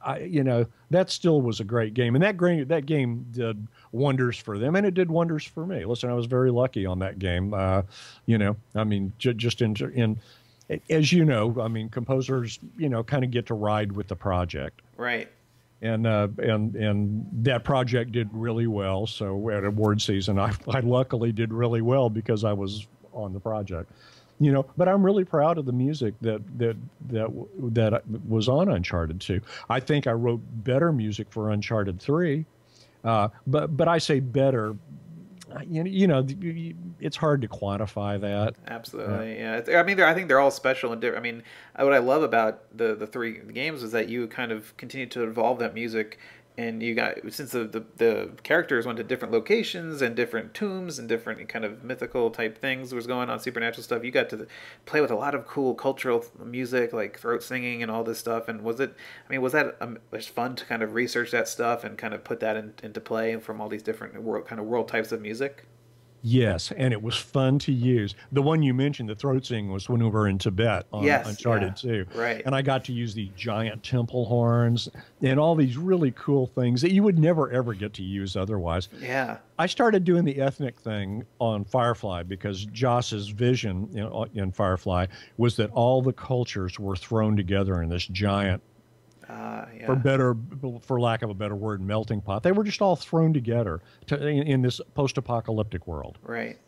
[0.04, 3.66] I, you know, that still was a great game, and that game that game did
[3.92, 5.84] wonders for them, and it did wonders for me.
[5.84, 7.52] Listen, I was very lucky on that game.
[7.54, 7.82] Uh,
[8.26, 10.18] you know, I mean, j- just in in
[10.90, 14.16] as you know, I mean, composers, you know, kind of get to ride with the
[14.16, 15.28] project Right.
[15.82, 19.06] and uh, and and that project did really well.
[19.06, 23.40] So at award season, I, I luckily did really well because I was on the
[23.40, 23.90] project.
[24.40, 26.76] You know but i'm really proud of the music that that
[27.08, 27.30] that
[27.80, 32.44] that was on uncharted 2 i think i wrote better music for uncharted 3
[33.04, 34.76] uh, but but i say better
[35.68, 36.26] you know,
[37.00, 38.56] it's hard to quantify that.
[38.66, 39.62] Absolutely, yeah.
[39.66, 39.80] yeah.
[39.80, 41.24] I mean, I think they're all special and different.
[41.24, 41.42] I mean,
[41.78, 45.24] what I love about the the three games is that you kind of continue to
[45.24, 46.18] evolve that music
[46.58, 50.98] and you got since the, the, the characters went to different locations and different tombs
[50.98, 54.46] and different kind of mythical type things was going on supernatural stuff you got to
[54.86, 58.48] play with a lot of cool cultural music like throat singing and all this stuff.
[58.48, 58.94] And was it
[59.26, 62.14] i mean was that um, was fun to kind of research that stuff and kind
[62.14, 65.12] of put that in, into play from all these different world kind of world types
[65.12, 65.66] of music
[66.22, 68.14] Yes, and it was fun to use.
[68.32, 71.28] The one you mentioned, the throat singing, was when we were in Tibet on yes,
[71.28, 72.06] Uncharted yeah, 2.
[72.14, 72.42] Right.
[72.44, 74.88] And I got to use the giant temple horns
[75.22, 78.88] and all these really cool things that you would never ever get to use otherwise.
[79.00, 79.38] Yeah.
[79.58, 85.56] I started doing the ethnic thing on Firefly because Joss's vision in, in Firefly was
[85.56, 88.62] that all the cultures were thrown together in this giant
[89.28, 89.86] uh, yeah.
[89.86, 90.36] for better,
[90.82, 92.42] for lack of a better word, melting pot.
[92.42, 96.18] They were just all thrown together to, in, in, this post-apocalyptic world.
[96.22, 96.58] Right.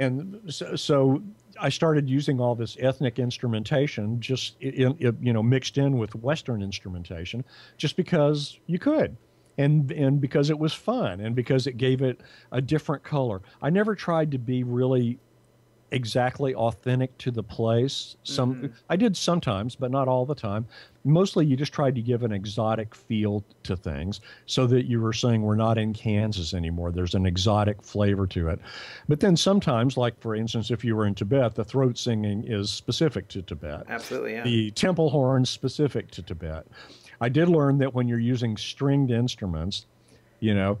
[0.00, 1.22] And so, so,
[1.60, 6.14] I started using all this ethnic instrumentation, just in, in, you know, mixed in with
[6.14, 7.44] Western instrumentation,
[7.76, 9.16] just because you could.
[9.56, 12.20] And, and because it was fun and because it gave it
[12.52, 13.42] a different color.
[13.60, 15.18] I never tried to be really
[15.90, 18.16] exactly authentic to the place.
[18.22, 18.66] Some mm-hmm.
[18.90, 20.66] I did sometimes, but not all the time.
[21.04, 25.12] Mostly, you just tried to give an exotic feel to things, so that you were
[25.12, 26.92] saying we're not in Kansas anymore.
[26.92, 28.60] There's an exotic flavor to it.
[29.08, 32.70] But then sometimes, like for instance, if you were in Tibet, the throat singing is
[32.70, 33.84] specific to Tibet.
[33.88, 34.44] Absolutely, yeah.
[34.44, 36.66] The temple horns specific to Tibet.
[37.20, 39.86] I did learn that when you're using stringed instruments,
[40.40, 40.78] you know,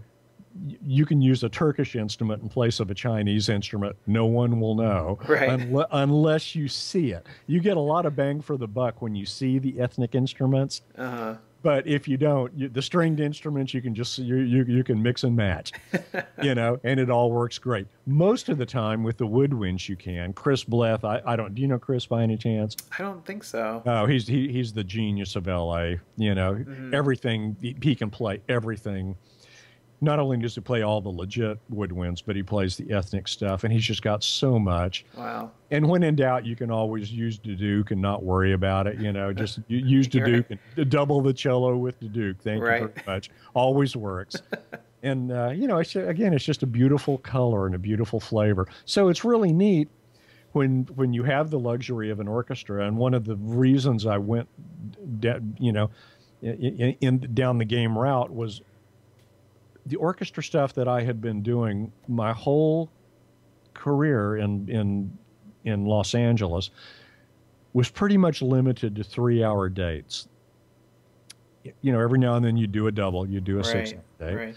[0.86, 3.96] you can use a Turkish instrument in place of a Chinese instrument.
[4.06, 5.48] No one will know right.
[5.50, 7.26] unle- unless you see it.
[7.46, 10.82] You get a lot of bang for the buck when you see the ethnic instruments.
[10.96, 11.36] Uh-huh.
[11.60, 15.02] But if you don't, you, the stringed instruments you can just you, you you can
[15.02, 15.72] mix and match,
[16.42, 17.86] you know, and it all works great.
[18.06, 20.32] Most of the time with the woodwinds you can.
[20.32, 21.54] Chris Bleth, I, I don't.
[21.54, 22.76] Do you know Chris by any chance?
[22.96, 23.82] I don't think so.
[23.84, 25.94] Oh, he's he, he's the genius of LA.
[26.16, 26.94] You know, mm-hmm.
[26.94, 29.16] everything he can play everything
[30.00, 33.64] not only does he play all the legit woodwinds, but he plays the ethnic stuff,
[33.64, 35.04] and he's just got so much.
[35.16, 35.50] Wow.
[35.70, 38.98] And when in doubt, you can always use the duduk and not worry about it.
[39.00, 40.58] You know, just use the duduk right.
[40.76, 42.40] and double the cello with the duduk.
[42.40, 42.82] Thank right.
[42.82, 43.30] you very much.
[43.54, 44.36] Always works.
[45.02, 48.68] and uh, you know, it's, again, it's just a beautiful color and a beautiful flavor.
[48.84, 49.88] So it's really neat
[50.52, 52.86] when when you have the luxury of an orchestra.
[52.86, 54.48] And one of the reasons I went,
[55.58, 55.90] you know,
[56.40, 58.62] in, in down the game route was
[59.88, 62.90] the orchestra stuff that I had been doing my whole
[63.74, 65.18] career in in
[65.64, 66.70] in Los Angeles
[67.72, 70.28] was pretty much limited to three hour dates.
[71.82, 73.92] You know, every now and then you do a double, you do a right, six
[73.92, 74.36] hour date.
[74.36, 74.56] Right.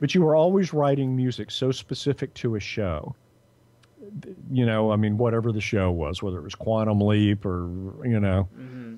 [0.00, 3.14] But you were always writing music so specific to a show.
[4.50, 7.68] You know, I mean, whatever the show was, whether it was Quantum Leap or,
[8.04, 8.96] you know, mm-hmm.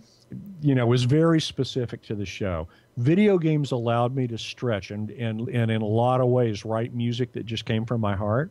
[0.60, 5.10] You know, was very specific to the show video games allowed me to stretch and,
[5.10, 8.50] and, and in a lot of ways write music that just came from my heart.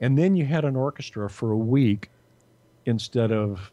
[0.00, 2.08] And then you had an orchestra for a week
[2.86, 3.70] instead of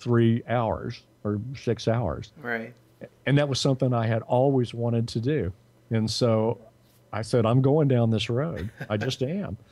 [0.00, 2.32] three hours or six hours.
[2.40, 2.72] Right.
[3.26, 5.52] And that was something I had always wanted to do.
[5.90, 6.58] And so
[7.12, 8.70] I said, I'm going down this road.
[8.88, 9.58] I just am.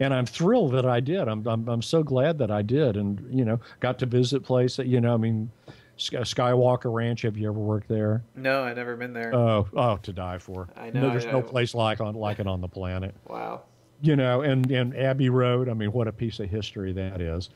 [0.00, 1.28] And I'm thrilled that I did.
[1.28, 2.96] I'm, I'm, I'm so glad that I did.
[2.96, 5.50] And, you know, got to visit places, you know, I mean,
[5.98, 7.22] Skywalker Ranch.
[7.22, 8.22] Have you ever worked there?
[8.34, 9.34] No, I've never been there.
[9.34, 10.68] Oh, oh, to die for.
[10.76, 11.02] I know.
[11.02, 13.14] No, there's I no place like on like it on the planet.
[13.28, 13.62] Wow.
[14.02, 15.68] You know, and and Abbey Road.
[15.68, 17.48] I mean, what a piece of history that is.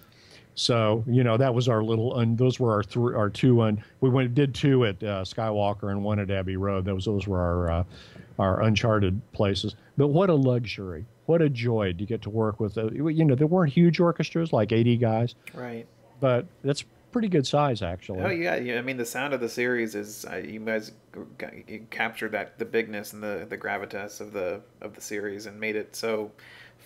[0.55, 2.21] So you know, that was our little.
[2.21, 3.63] and those were our three, our two.
[3.63, 6.85] and we went did two at uh, Skywalker and one at Abbey Road.
[6.85, 7.85] Those those were our uh,
[8.39, 9.75] our uncharted places.
[9.99, 11.05] But what a luxury!
[11.29, 12.79] What a joy to get to work with.
[12.79, 15.35] Uh, you know, there weren't huge orchestras like 80 guys.
[15.53, 15.87] Right.
[16.21, 18.21] But that's pretty good size actually.
[18.21, 18.79] Oh yeah, yeah.
[18.79, 20.93] I mean the sound of the series is uh, you guys
[21.69, 25.61] you captured that the bigness and the the gravitas of the of the series and
[25.61, 26.31] made it so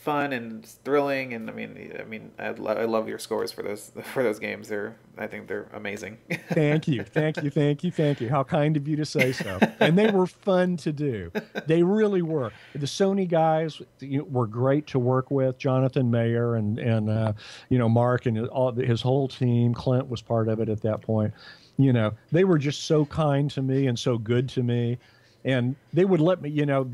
[0.02, 3.62] fun and thrilling and I mean I mean I, lo- I love your scores for
[3.62, 6.18] those for those games they're I think they're amazing.
[6.48, 8.30] thank you, thank you, thank you, thank you.
[8.30, 9.58] How kind of you to say so.
[9.78, 11.30] and they were fun to do.
[11.66, 12.50] They really were.
[12.74, 15.58] The Sony guys were great to work with.
[15.58, 17.34] Jonathan Mayer and and uh,
[17.68, 19.74] you know Mark and all his whole team.
[19.74, 21.32] Clint was part of it at that point.
[21.76, 24.98] You know they were just so kind to me and so good to me
[25.44, 26.84] and they would let me you know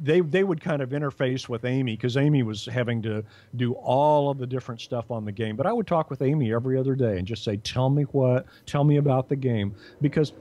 [0.00, 3.24] they they would kind of interface with amy because amy was having to
[3.56, 6.52] do all of the different stuff on the game but i would talk with amy
[6.52, 10.32] every other day and just say tell me what tell me about the game because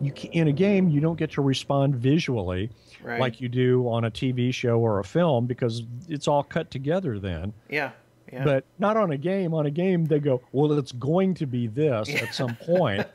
[0.00, 2.70] you in a game you don't get to respond visually
[3.02, 3.20] right.
[3.20, 7.18] like you do on a tv show or a film because it's all cut together
[7.18, 7.90] then yeah
[8.32, 8.44] yeah.
[8.44, 9.52] But not on a game.
[9.52, 12.22] On a game, they go, well, it's going to be this yeah.
[12.22, 13.06] at some point.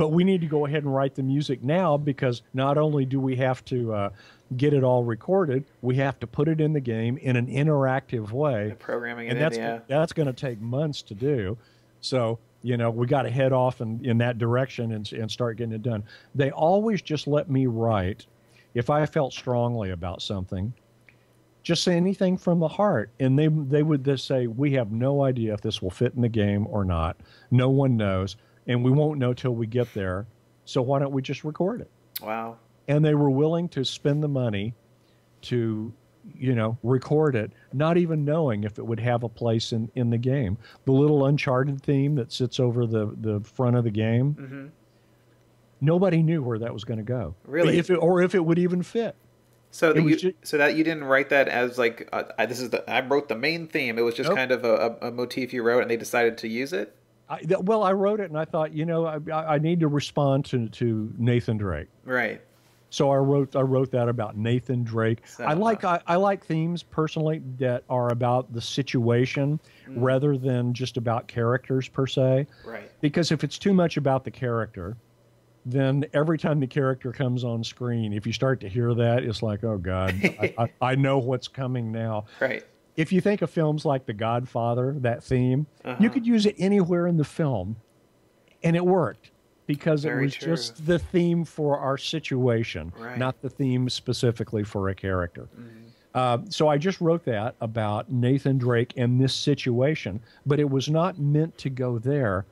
[0.00, 3.20] But we need to go ahead and write the music now because not only do
[3.20, 4.10] we have to uh,
[4.56, 8.30] get it all recorded, we have to put it in the game in an interactive
[8.30, 8.70] way.
[8.70, 9.80] The programming and that's, yeah.
[9.88, 11.58] that's going to take months to do.
[12.00, 15.58] So, you know, we got to head off in, in that direction and, and start
[15.58, 16.02] getting it done.
[16.34, 18.24] They always just let me write
[18.72, 20.72] if I felt strongly about something.
[21.62, 25.22] Just say anything from the heart, and they they would just say, "We have no
[25.24, 27.18] idea if this will fit in the game or not.
[27.50, 28.36] No one knows."
[28.66, 30.26] And we won't know till we get there.
[30.64, 31.90] So why don't we just record it?
[32.22, 32.58] Wow.
[32.88, 34.74] And they were willing to spend the money
[35.42, 35.92] to,
[36.34, 40.10] you know, record it, not even knowing if it would have a place in, in
[40.10, 40.58] the game.
[40.84, 44.66] The little Uncharted theme that sits over the, the front of the game, mm-hmm.
[45.80, 47.34] nobody knew where that was going to go.
[47.44, 47.78] Really?
[47.78, 49.16] If it, or if it would even fit.
[49.72, 52.70] So that you, just, so that you didn't write that as like uh, this is
[52.70, 53.98] the I wrote the main theme.
[53.98, 54.36] It was just nope.
[54.36, 56.96] kind of a, a, motif you wrote, and they decided to use it.
[57.30, 60.44] I, well, I wrote it and I thought, you know, I, I need to respond
[60.46, 61.86] to, to Nathan Drake.
[62.04, 62.42] Right.
[62.90, 65.20] So I wrote I wrote that about Nathan Drake.
[65.24, 69.94] So, I like I, I, like themes personally that are about the situation mm.
[69.96, 72.48] rather than just about characters per se.
[72.64, 72.90] Right.
[73.00, 74.96] Because if it's too much about the character,
[75.64, 79.40] then every time the character comes on screen, if you start to hear that, it's
[79.40, 82.24] like, oh God, I, I, I, know what's coming now.
[82.40, 82.64] Right
[82.96, 85.96] if you think of films like The Godfather, that theme, uh-huh.
[86.00, 87.76] you could use it anywhere in the film,
[88.62, 89.30] and it worked
[89.66, 90.48] because Very it was true.
[90.56, 93.18] just the theme for our situation, right.
[93.18, 95.48] not the theme specifically for a character.
[95.58, 95.80] Mm-hmm.
[96.12, 100.88] Uh, so I just wrote that about Nathan Drake and this situation, but it was
[100.88, 102.46] not meant to go there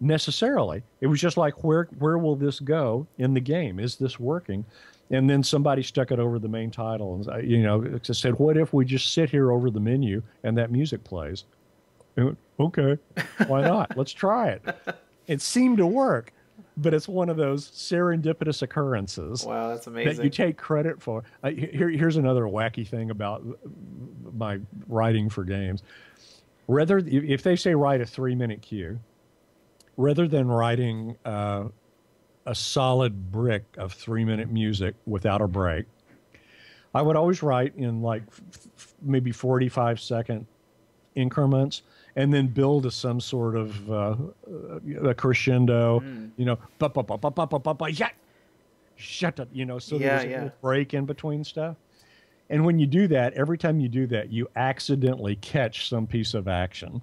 [0.00, 0.82] necessarily.
[1.00, 3.80] It was just like where where will this go in the game?
[3.80, 4.64] Is this working?
[5.10, 8.72] And then somebody stuck it over the main title and you know said what if
[8.72, 11.44] we just sit here over the menu and that music plays?
[12.16, 12.98] Went, okay
[13.46, 13.96] why not?
[13.96, 14.62] Let's try it.
[15.28, 16.32] It seemed to work
[16.78, 21.22] but it's one of those serendipitous occurrences wow that's amazing that you take credit for.
[21.42, 23.44] Uh, here, here's another wacky thing about
[24.34, 25.82] my writing for games.
[26.66, 28.98] Rather if they say write a three minute cue
[29.98, 31.64] rather than writing uh,
[32.48, 35.84] a solid brick of three minute music without a break.
[36.94, 38.22] I would always write in like
[38.54, 40.46] f- maybe 45 second
[41.14, 41.82] increments
[42.16, 44.16] and then build to some sort of uh,
[45.04, 46.30] a crescendo, mm.
[46.38, 48.08] you know, ba ba ba ba ba ba ba ba yeah,
[48.96, 50.44] shut up, you know, so yeah, there's yeah.
[50.46, 51.76] a break in between stuff.
[52.48, 56.32] And when you do that, every time you do that, you accidentally catch some piece
[56.32, 57.02] of action.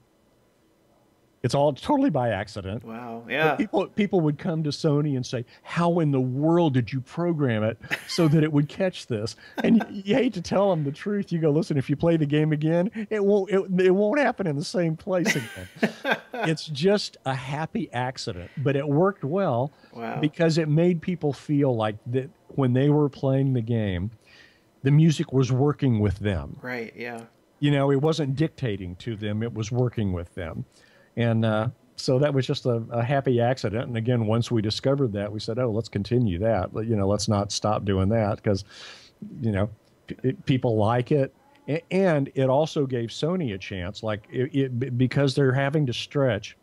[1.46, 2.84] It's all totally by accident.
[2.84, 3.24] Wow.
[3.30, 3.50] Yeah.
[3.50, 7.02] But people people would come to Sony and say, "How in the world did you
[7.02, 7.78] program it
[8.08, 11.32] so that it would catch this?" And you, you, hate to tell them the truth.
[11.32, 14.48] You go, "Listen, if you play the game again, it won't it, it won't happen
[14.48, 20.20] in the same place again." it's just a happy accident, but it worked well wow.
[20.20, 24.10] because it made people feel like that when they were playing the game,
[24.82, 26.58] the music was working with them.
[26.64, 26.92] Right.
[26.96, 27.26] Yeah.
[27.60, 30.66] You know, it wasn't dictating to them; it was working with them.
[31.18, 33.88] And uh, so that was just a, a, happy accident.
[33.88, 36.74] And again, once we discovered that, we said, "Oh, let's continue that.
[36.74, 38.66] But, you know, let's not stop doing that because,
[39.42, 39.70] you know,
[40.08, 41.34] p- people like it."
[41.90, 46.58] And it also gave Sony a chance, like it, it, because they're having to stretch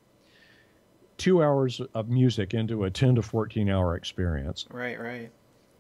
[1.17, 4.67] two hours of music into a 10 to 14 hour experience.
[4.71, 5.31] Right, right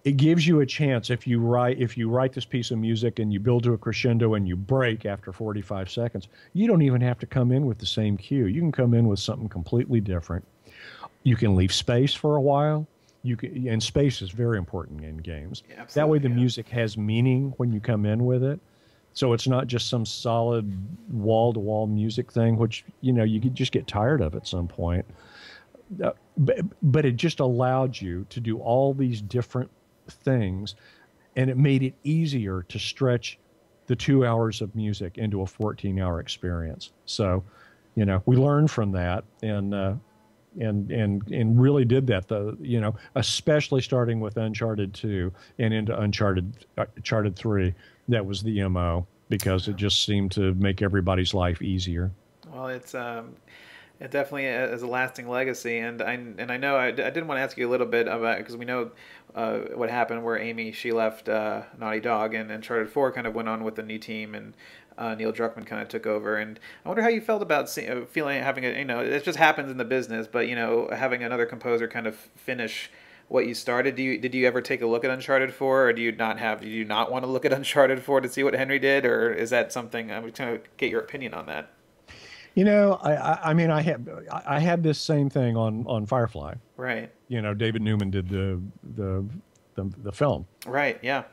[0.04, 3.18] it gives you a chance if you write if you write this piece of music
[3.18, 7.00] and you build to a crescendo and you break after 45 seconds you don't even
[7.00, 8.46] have to come in with the same cue.
[8.46, 10.44] You can come in with something completely different.
[11.22, 12.86] You can leave space for a while.
[13.22, 15.62] You can and space is very important in games.
[15.68, 16.34] Yeah, that way the yeah.
[16.34, 18.58] music has meaning when you come in with it.
[19.14, 20.72] So it's not just some solid
[21.12, 24.46] wall to wall music thing which you know you could just get tired of at
[24.46, 25.06] some point.
[26.02, 29.70] Uh, but, but it just allowed you to do all these different
[30.08, 30.74] things,
[31.36, 33.38] and it made it easier to stretch
[33.86, 36.92] the two hours of music into a 14 hour experience.
[37.06, 37.42] So,
[37.94, 39.94] you know, we learned from that and, uh,
[40.60, 45.74] and, and, and really did that the, you know, especially starting with Uncharted 2 and
[45.74, 47.74] into Uncharted, uh, Uncharted 3.
[48.08, 52.10] That was the MO because it just seemed to make everybody's life easier.
[52.52, 53.34] Well, it's, um,
[54.02, 57.38] It definitely has a lasting legacy, and I and I know I, I did want
[57.38, 58.90] to ask you a little bit about because we know
[59.32, 63.34] uh, what happened where Amy she left uh, Naughty Dog and Uncharted Four kind of
[63.36, 64.54] went on with the new team and
[64.98, 66.36] uh, Neil Druckmann kind of took over.
[66.36, 69.22] And I wonder how you felt about see, uh, feeling having a you know it
[69.22, 72.90] just happens in the business, but you know having another composer kind of finish
[73.28, 73.94] what you started.
[73.94, 76.40] Do you did you ever take a look at Uncharted Four, or do you not
[76.40, 76.60] have?
[76.60, 79.32] Do you not want to look at Uncharted Four to see what Henry did, or
[79.32, 80.10] is that something?
[80.10, 81.70] I'm trying to get your opinion on that.
[82.54, 86.06] You know, I, I, I mean, I had I had this same thing on on
[86.06, 86.54] Firefly.
[86.76, 87.10] Right.
[87.28, 88.60] You know, David Newman did the
[88.94, 89.24] the
[89.74, 90.46] the, the film.
[90.66, 90.98] Right.
[91.02, 91.24] Yeah.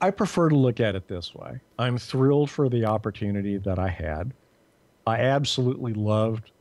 [0.00, 1.60] I prefer to look at it this way.
[1.78, 4.32] I'm thrilled for the opportunity that I had.
[5.06, 6.52] I absolutely loved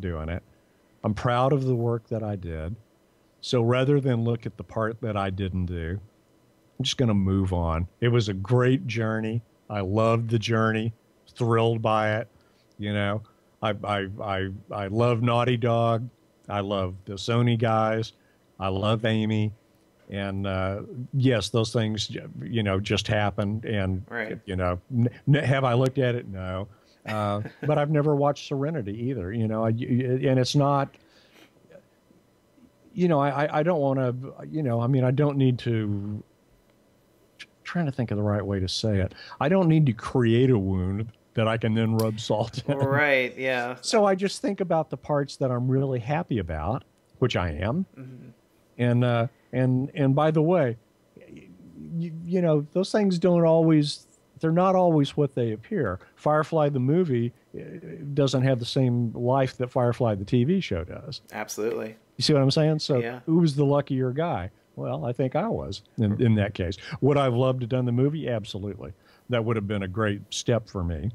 [0.00, 0.42] doing it.
[1.04, 2.74] I'm proud of the work that I did.
[3.40, 6.00] So rather than look at the part that I didn't do,
[6.78, 7.86] I'm just going to move on.
[8.00, 9.42] It was a great journey.
[9.68, 10.92] I loved the journey,
[11.34, 12.28] thrilled by it.
[12.78, 13.22] You know,
[13.62, 16.08] I I I I love Naughty Dog.
[16.48, 18.12] I love the Sony guys.
[18.58, 19.52] I love Amy
[20.08, 20.82] and uh,
[21.14, 22.10] yes, those things
[22.42, 23.64] you know just happened.
[23.64, 24.38] And right.
[24.44, 26.28] you know, n- have I looked at it?
[26.28, 26.68] No,
[27.06, 29.32] uh, but I've never watched Serenity either.
[29.32, 30.94] You know, I, and it's not.
[32.94, 34.46] You know, I I don't want to.
[34.48, 36.22] You know, I mean, I don't need to.
[37.64, 39.12] Trying to think of the right way to say it.
[39.40, 42.78] I don't need to create a wound that I can then rub salt in.
[42.78, 43.34] Right.
[43.46, 43.76] Yeah.
[43.82, 46.84] So I just think about the parts that I'm really happy about,
[47.18, 48.28] which I am, mm-hmm.
[48.78, 50.76] and uh, and and by the way,
[51.96, 54.06] you, you know those things don't always
[54.40, 55.98] they're not always what they appear.
[56.16, 57.62] Firefly the movie uh,
[58.14, 61.20] doesn't have the same life that Firefly the TV show does.
[61.32, 61.96] Absolutely.
[62.16, 62.80] You see what I'm saying?
[62.80, 63.20] So yeah.
[63.26, 64.50] who's the luckier guy?
[64.76, 66.76] Well, I think I was in, in that case.
[67.00, 68.28] Would I've loved to have done the movie?
[68.28, 68.92] Absolutely.
[69.30, 71.10] That would have been a great step for me,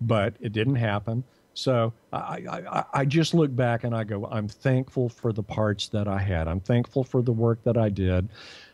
[0.00, 1.24] but it didn't happen.
[1.54, 5.88] So I, I, I just look back and I go, I'm thankful for the parts
[5.88, 6.48] that I had.
[6.48, 8.28] I'm thankful for the work that I did.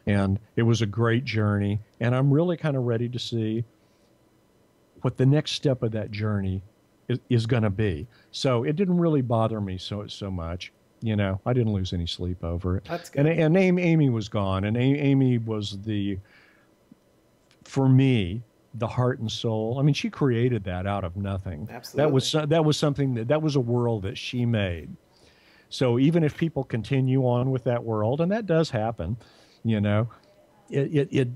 [0.07, 1.81] And it was a great journey.
[2.01, 3.65] And I'm really kind of ready to see
[5.03, 6.63] what the next step of that journey
[7.09, 8.07] is, is going to be.
[8.31, 10.73] So it didn't really bother me so, so much.
[11.01, 12.85] You know, I didn't lose any sleep over it.
[12.85, 13.27] That's good.
[13.27, 14.65] And, and Amy was gone.
[14.65, 16.19] And Amy was the,
[17.65, 18.43] for me,
[18.79, 19.79] the heart and soul.
[19.79, 21.69] I mean, she created that out of nothing.
[21.71, 22.03] Absolutely.
[22.03, 24.95] That was that was something that that was a world that she made.
[25.69, 29.17] So even if people continue on with that world, and that does happen,
[29.65, 30.09] you know,
[30.71, 31.29] it it, it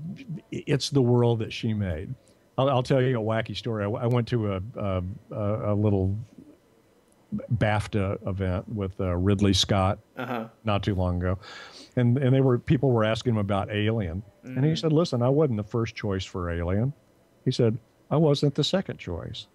[0.51, 2.13] it's the world that she made.
[2.57, 3.85] I'll, I'll tell you a wacky story.
[3.85, 6.17] I, I went to a, a, a little
[7.55, 10.47] BAFTA event with uh, Ridley Scott uh-huh.
[10.63, 11.39] not too long ago,
[11.95, 14.55] and and they were people were asking him about Alien, mm-hmm.
[14.55, 14.75] and he mm-hmm.
[14.75, 16.93] said, "Listen, I wasn't the first choice for Alien.
[17.45, 17.77] He said,
[18.09, 19.47] I wasn't the second choice.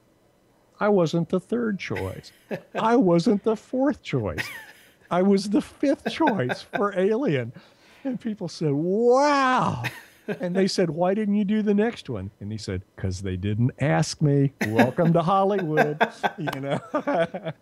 [0.79, 2.33] I wasn't the third choice.
[2.75, 4.47] I wasn't the fourth choice.
[5.11, 7.53] I was the fifth choice for Alien.
[8.05, 9.85] And people said, Wow.
[10.41, 12.31] And they said, Why didn't you do the next one?
[12.41, 14.53] And he said, Because they didn't ask me.
[14.67, 15.99] Welcome to Hollywood.
[16.39, 16.79] You know?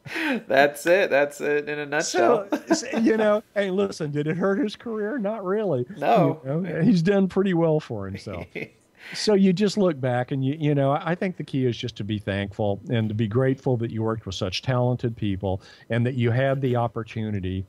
[0.49, 1.11] That's it.
[1.11, 2.49] That's it in a nutshell.
[2.75, 5.19] So, you know, hey, listen, did it hurt his career?
[5.19, 5.87] Not really.
[5.97, 6.41] No.
[6.45, 8.47] You know, he's done pretty well for himself
[9.13, 11.97] so you just look back and you you know I think the key is just
[11.97, 16.05] to be thankful and to be grateful that you worked with such talented people and
[16.07, 17.67] that you had the opportunity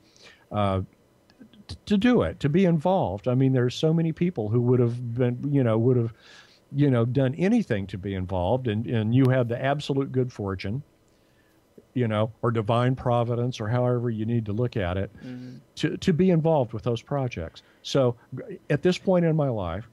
[0.52, 0.82] uh,
[1.68, 3.28] t- to do it to be involved.
[3.28, 6.12] I mean, there's so many people who would have been you know would have
[6.72, 10.82] you know done anything to be involved and and you had the absolute good fortune
[11.96, 15.56] you know, or divine providence, or however you need to look at it, mm-hmm.
[15.76, 17.62] to, to be involved with those projects.
[17.80, 18.16] So
[18.68, 19.88] at this point in my life,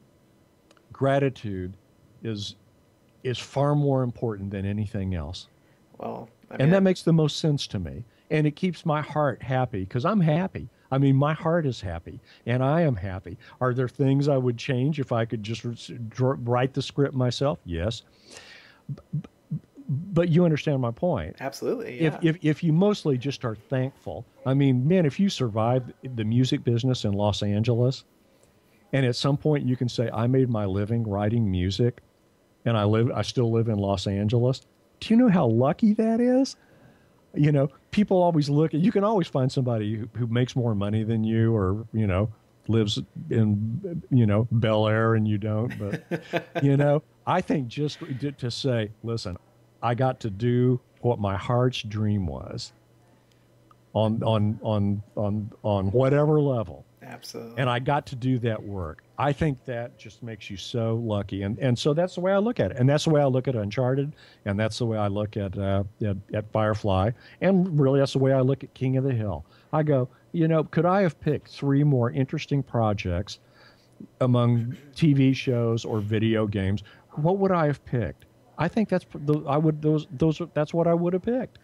[0.94, 1.76] gratitude
[2.24, 2.56] is
[3.24, 5.48] is far more important than anything else.
[5.98, 8.04] Well, I mean, and that makes the most sense to me.
[8.30, 10.68] And it keeps my heart happy because I'm happy.
[10.92, 13.38] I mean, my heart is happy and I am happy.
[13.62, 15.66] Are there things I would change if I could just
[16.20, 17.60] write the script myself?
[17.66, 18.04] Yes.
[19.90, 21.36] But you understand my point.
[21.40, 22.02] Absolutely.
[22.02, 22.08] Yeah.
[22.08, 26.24] If, if, if you mostly just are thankful, I mean, man, if you survive the
[26.24, 28.04] music business in Los Angeles,
[28.94, 32.02] and at some point you can say i made my living writing music
[32.66, 34.62] and i live i still live in los angeles.
[35.00, 36.56] Do you know how lucky that is?
[37.34, 40.76] You know people always look at you can always find somebody who, who makes more
[40.76, 42.30] money than you or you know
[42.68, 46.24] lives in you know bel air and you don't but
[46.64, 48.00] you know i think just
[48.38, 49.38] to say listen
[49.82, 52.72] i got to do what my heart's dream was
[53.94, 57.56] on on on on on whatever level Absolutely.
[57.58, 59.04] And I got to do that work.
[59.18, 61.44] I think that just makes you so lucky.
[61.44, 62.78] And and so that's the way I look at it.
[62.78, 64.16] And that's the way I look at Uncharted.
[64.46, 67.12] And that's the way I look at uh, at, at Firefly.
[67.42, 69.46] And really, that's the way I look at King of the Hill.
[69.72, 73.40] I go, you know, could I have picked three more interesting projects
[74.22, 76.84] among TV shows or video games?
[77.12, 78.26] What would I have picked?
[78.58, 79.06] I think that's
[79.48, 81.60] I would those those that's what I would have picked.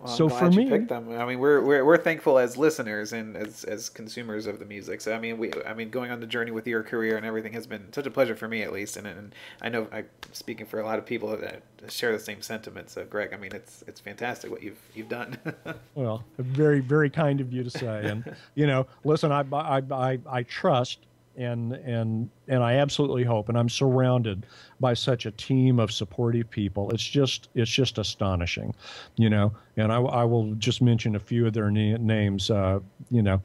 [0.00, 1.12] Well, so for me, them.
[1.12, 5.02] I mean, we're, we're we're thankful as listeners and as as consumers of the music.
[5.02, 7.52] So I mean, we I mean, going on the journey with your career and everything
[7.52, 8.96] has been such a pleasure for me at least.
[8.96, 12.40] And and I know I speaking for a lot of people that share the same
[12.40, 12.94] sentiments.
[12.94, 15.36] So Greg, I mean, it's it's fantastic what you've you've done.
[15.94, 18.06] well, very very kind of you to say.
[18.06, 21.00] And you know, listen, I I I, I trust
[21.40, 24.46] and and and I absolutely hope, and I'm surrounded
[24.78, 26.90] by such a team of supportive people.
[26.90, 28.74] It's just it's just astonishing,
[29.16, 29.52] you know.
[29.76, 32.50] And I, I will just mention a few of their na- names.
[32.50, 32.80] Uh,
[33.10, 33.42] you know,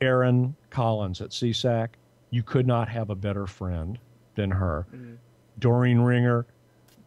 [0.00, 1.88] Erin Collins at SESAC.
[2.30, 3.98] You could not have a better friend
[4.34, 4.86] than her.
[4.94, 5.14] Mm-hmm.
[5.58, 6.46] Doreen Ringer.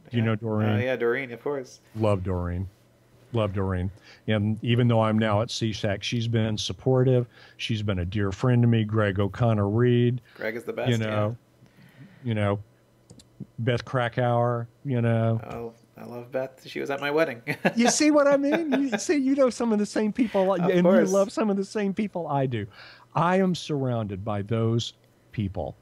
[0.09, 0.69] Do you know Doreen?
[0.69, 1.81] Uh, yeah, Doreen, of course.
[1.95, 2.67] Love Doreen
[3.33, 3.91] love Doreen.
[4.27, 7.27] And even though I'm now at SESAC, she's been supportive.
[7.57, 8.83] She's been a dear friend to me.
[8.83, 10.21] Greg O'Connor Reed.
[10.35, 10.91] Greg is the best.
[10.91, 11.35] You know,
[11.99, 12.27] yeah.
[12.27, 12.59] you know,
[13.59, 14.67] Beth Krakauer.
[14.85, 15.41] You know.
[15.51, 16.61] Oh, I love Beth.
[16.65, 17.41] She was at my wedding.
[17.75, 18.71] you see what I mean?
[18.89, 21.09] You see, you know some of the same people, of and course.
[21.09, 22.65] you love some of the same people I do.
[23.15, 24.93] I am surrounded by those
[25.31, 25.75] people,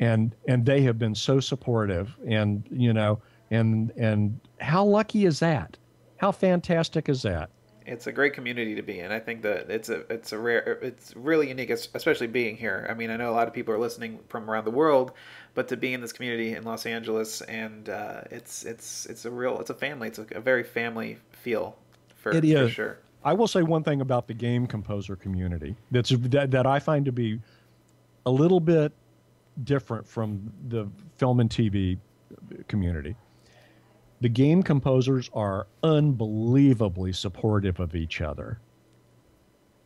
[0.00, 5.38] and and they have been so supportive, and you know, and and how lucky is
[5.40, 5.76] that?
[6.18, 7.50] How fantastic is that?
[7.86, 9.10] It's a great community to be in.
[9.10, 12.86] I think that it's a it's a rare it's really unique, especially being here.
[12.90, 15.12] I mean, I know a lot of people are listening from around the world,
[15.54, 19.30] but to be in this community in Los Angeles and uh, it's it's it's a
[19.30, 20.08] real it's a family.
[20.08, 21.76] It's a, a very family feel
[22.16, 22.68] for, it is.
[22.68, 22.98] for sure.
[23.24, 27.06] I will say one thing about the game composer community that's that, that I find
[27.06, 27.40] to be
[28.26, 28.92] a little bit
[29.64, 31.98] different from the film and TV
[32.68, 33.16] community
[34.20, 38.58] the game composers are unbelievably supportive of each other.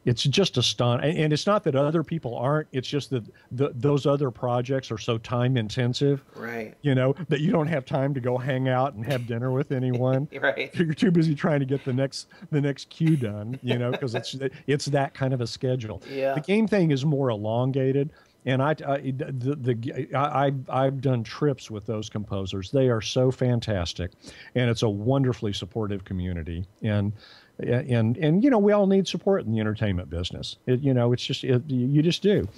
[0.04, 1.16] It's just astonishing.
[1.18, 4.98] And it's not that other people aren't, it's just that the, those other projects are
[4.98, 6.24] so time intensive.
[6.34, 6.74] Right.
[6.82, 9.70] You know, that you don't have time to go hang out and have dinner with
[9.70, 10.28] anyone.
[10.40, 10.74] right.
[10.74, 14.14] You're too busy trying to get the next the next cue done, you know, because
[14.14, 16.02] it's it's that kind of a schedule.
[16.12, 16.34] Yeah.
[16.34, 18.10] The game thing is more elongated
[18.44, 22.70] and I, I the, the I I've done trips with those composers.
[22.70, 24.12] They are so fantastic,
[24.54, 26.64] and it's a wonderfully supportive community.
[26.82, 27.12] And
[27.58, 30.56] and and you know we all need support in the entertainment business.
[30.66, 32.48] It, you know it's just it, you just do.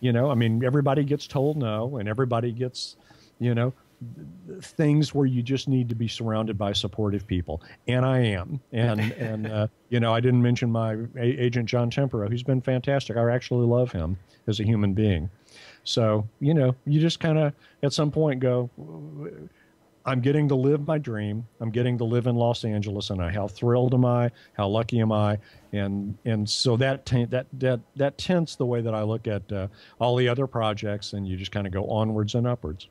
[0.00, 2.96] You know I mean everybody gets told no, and everybody gets
[3.38, 3.72] you know
[4.62, 9.00] things where you just need to be surrounded by supportive people and i am and
[9.18, 13.16] and uh, you know i didn't mention my a- agent john tempero who's been fantastic
[13.16, 14.16] i actually love him
[14.50, 15.30] as a human being.
[15.84, 18.68] So, you know, you just kind of at some point go,
[20.04, 21.46] I'm getting to live my dream.
[21.60, 24.30] I'm getting to live in Los Angeles, and I, how thrilled am I?
[24.54, 25.38] How lucky am I?
[25.72, 29.50] And and so that t- that that that tints the way that I look at
[29.52, 32.88] uh, all the other projects, and you just kind of go onwards and upwards.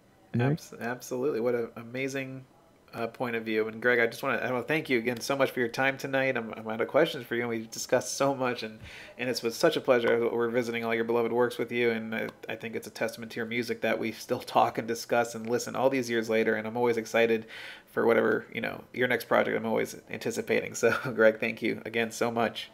[0.79, 2.45] Absolutely, what an amazing
[2.93, 3.67] uh, point of view.
[3.67, 6.37] And Greg, I just want to thank you again so much for your time tonight.
[6.37, 8.79] I'm, I'm out of questions for you, and we discussed so much, and
[9.17, 10.29] and it's was such a pleasure.
[10.31, 13.31] We're visiting all your beloved works with you, and I, I think it's a testament
[13.33, 16.55] to your music that we still talk and discuss and listen all these years later.
[16.55, 17.45] And I'm always excited
[17.87, 19.57] for whatever you know your next project.
[19.57, 20.73] I'm always anticipating.
[20.79, 22.69] So, Greg, thank you again so much.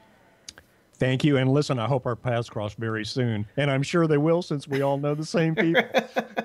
[0.97, 1.37] Thank you.
[1.37, 3.45] And listen, I hope our paths cross very soon.
[3.57, 5.83] And I'm sure they will since we all know the same people.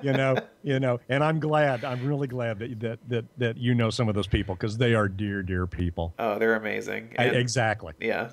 [0.03, 3.75] you know, you know, and I'm glad, I'm really glad that that that, that you
[3.75, 6.15] know some of those people because they are dear, dear people.
[6.19, 7.15] Oh, they're amazing.
[7.17, 7.95] And, I, exactly.
[8.01, 8.31] Yeah.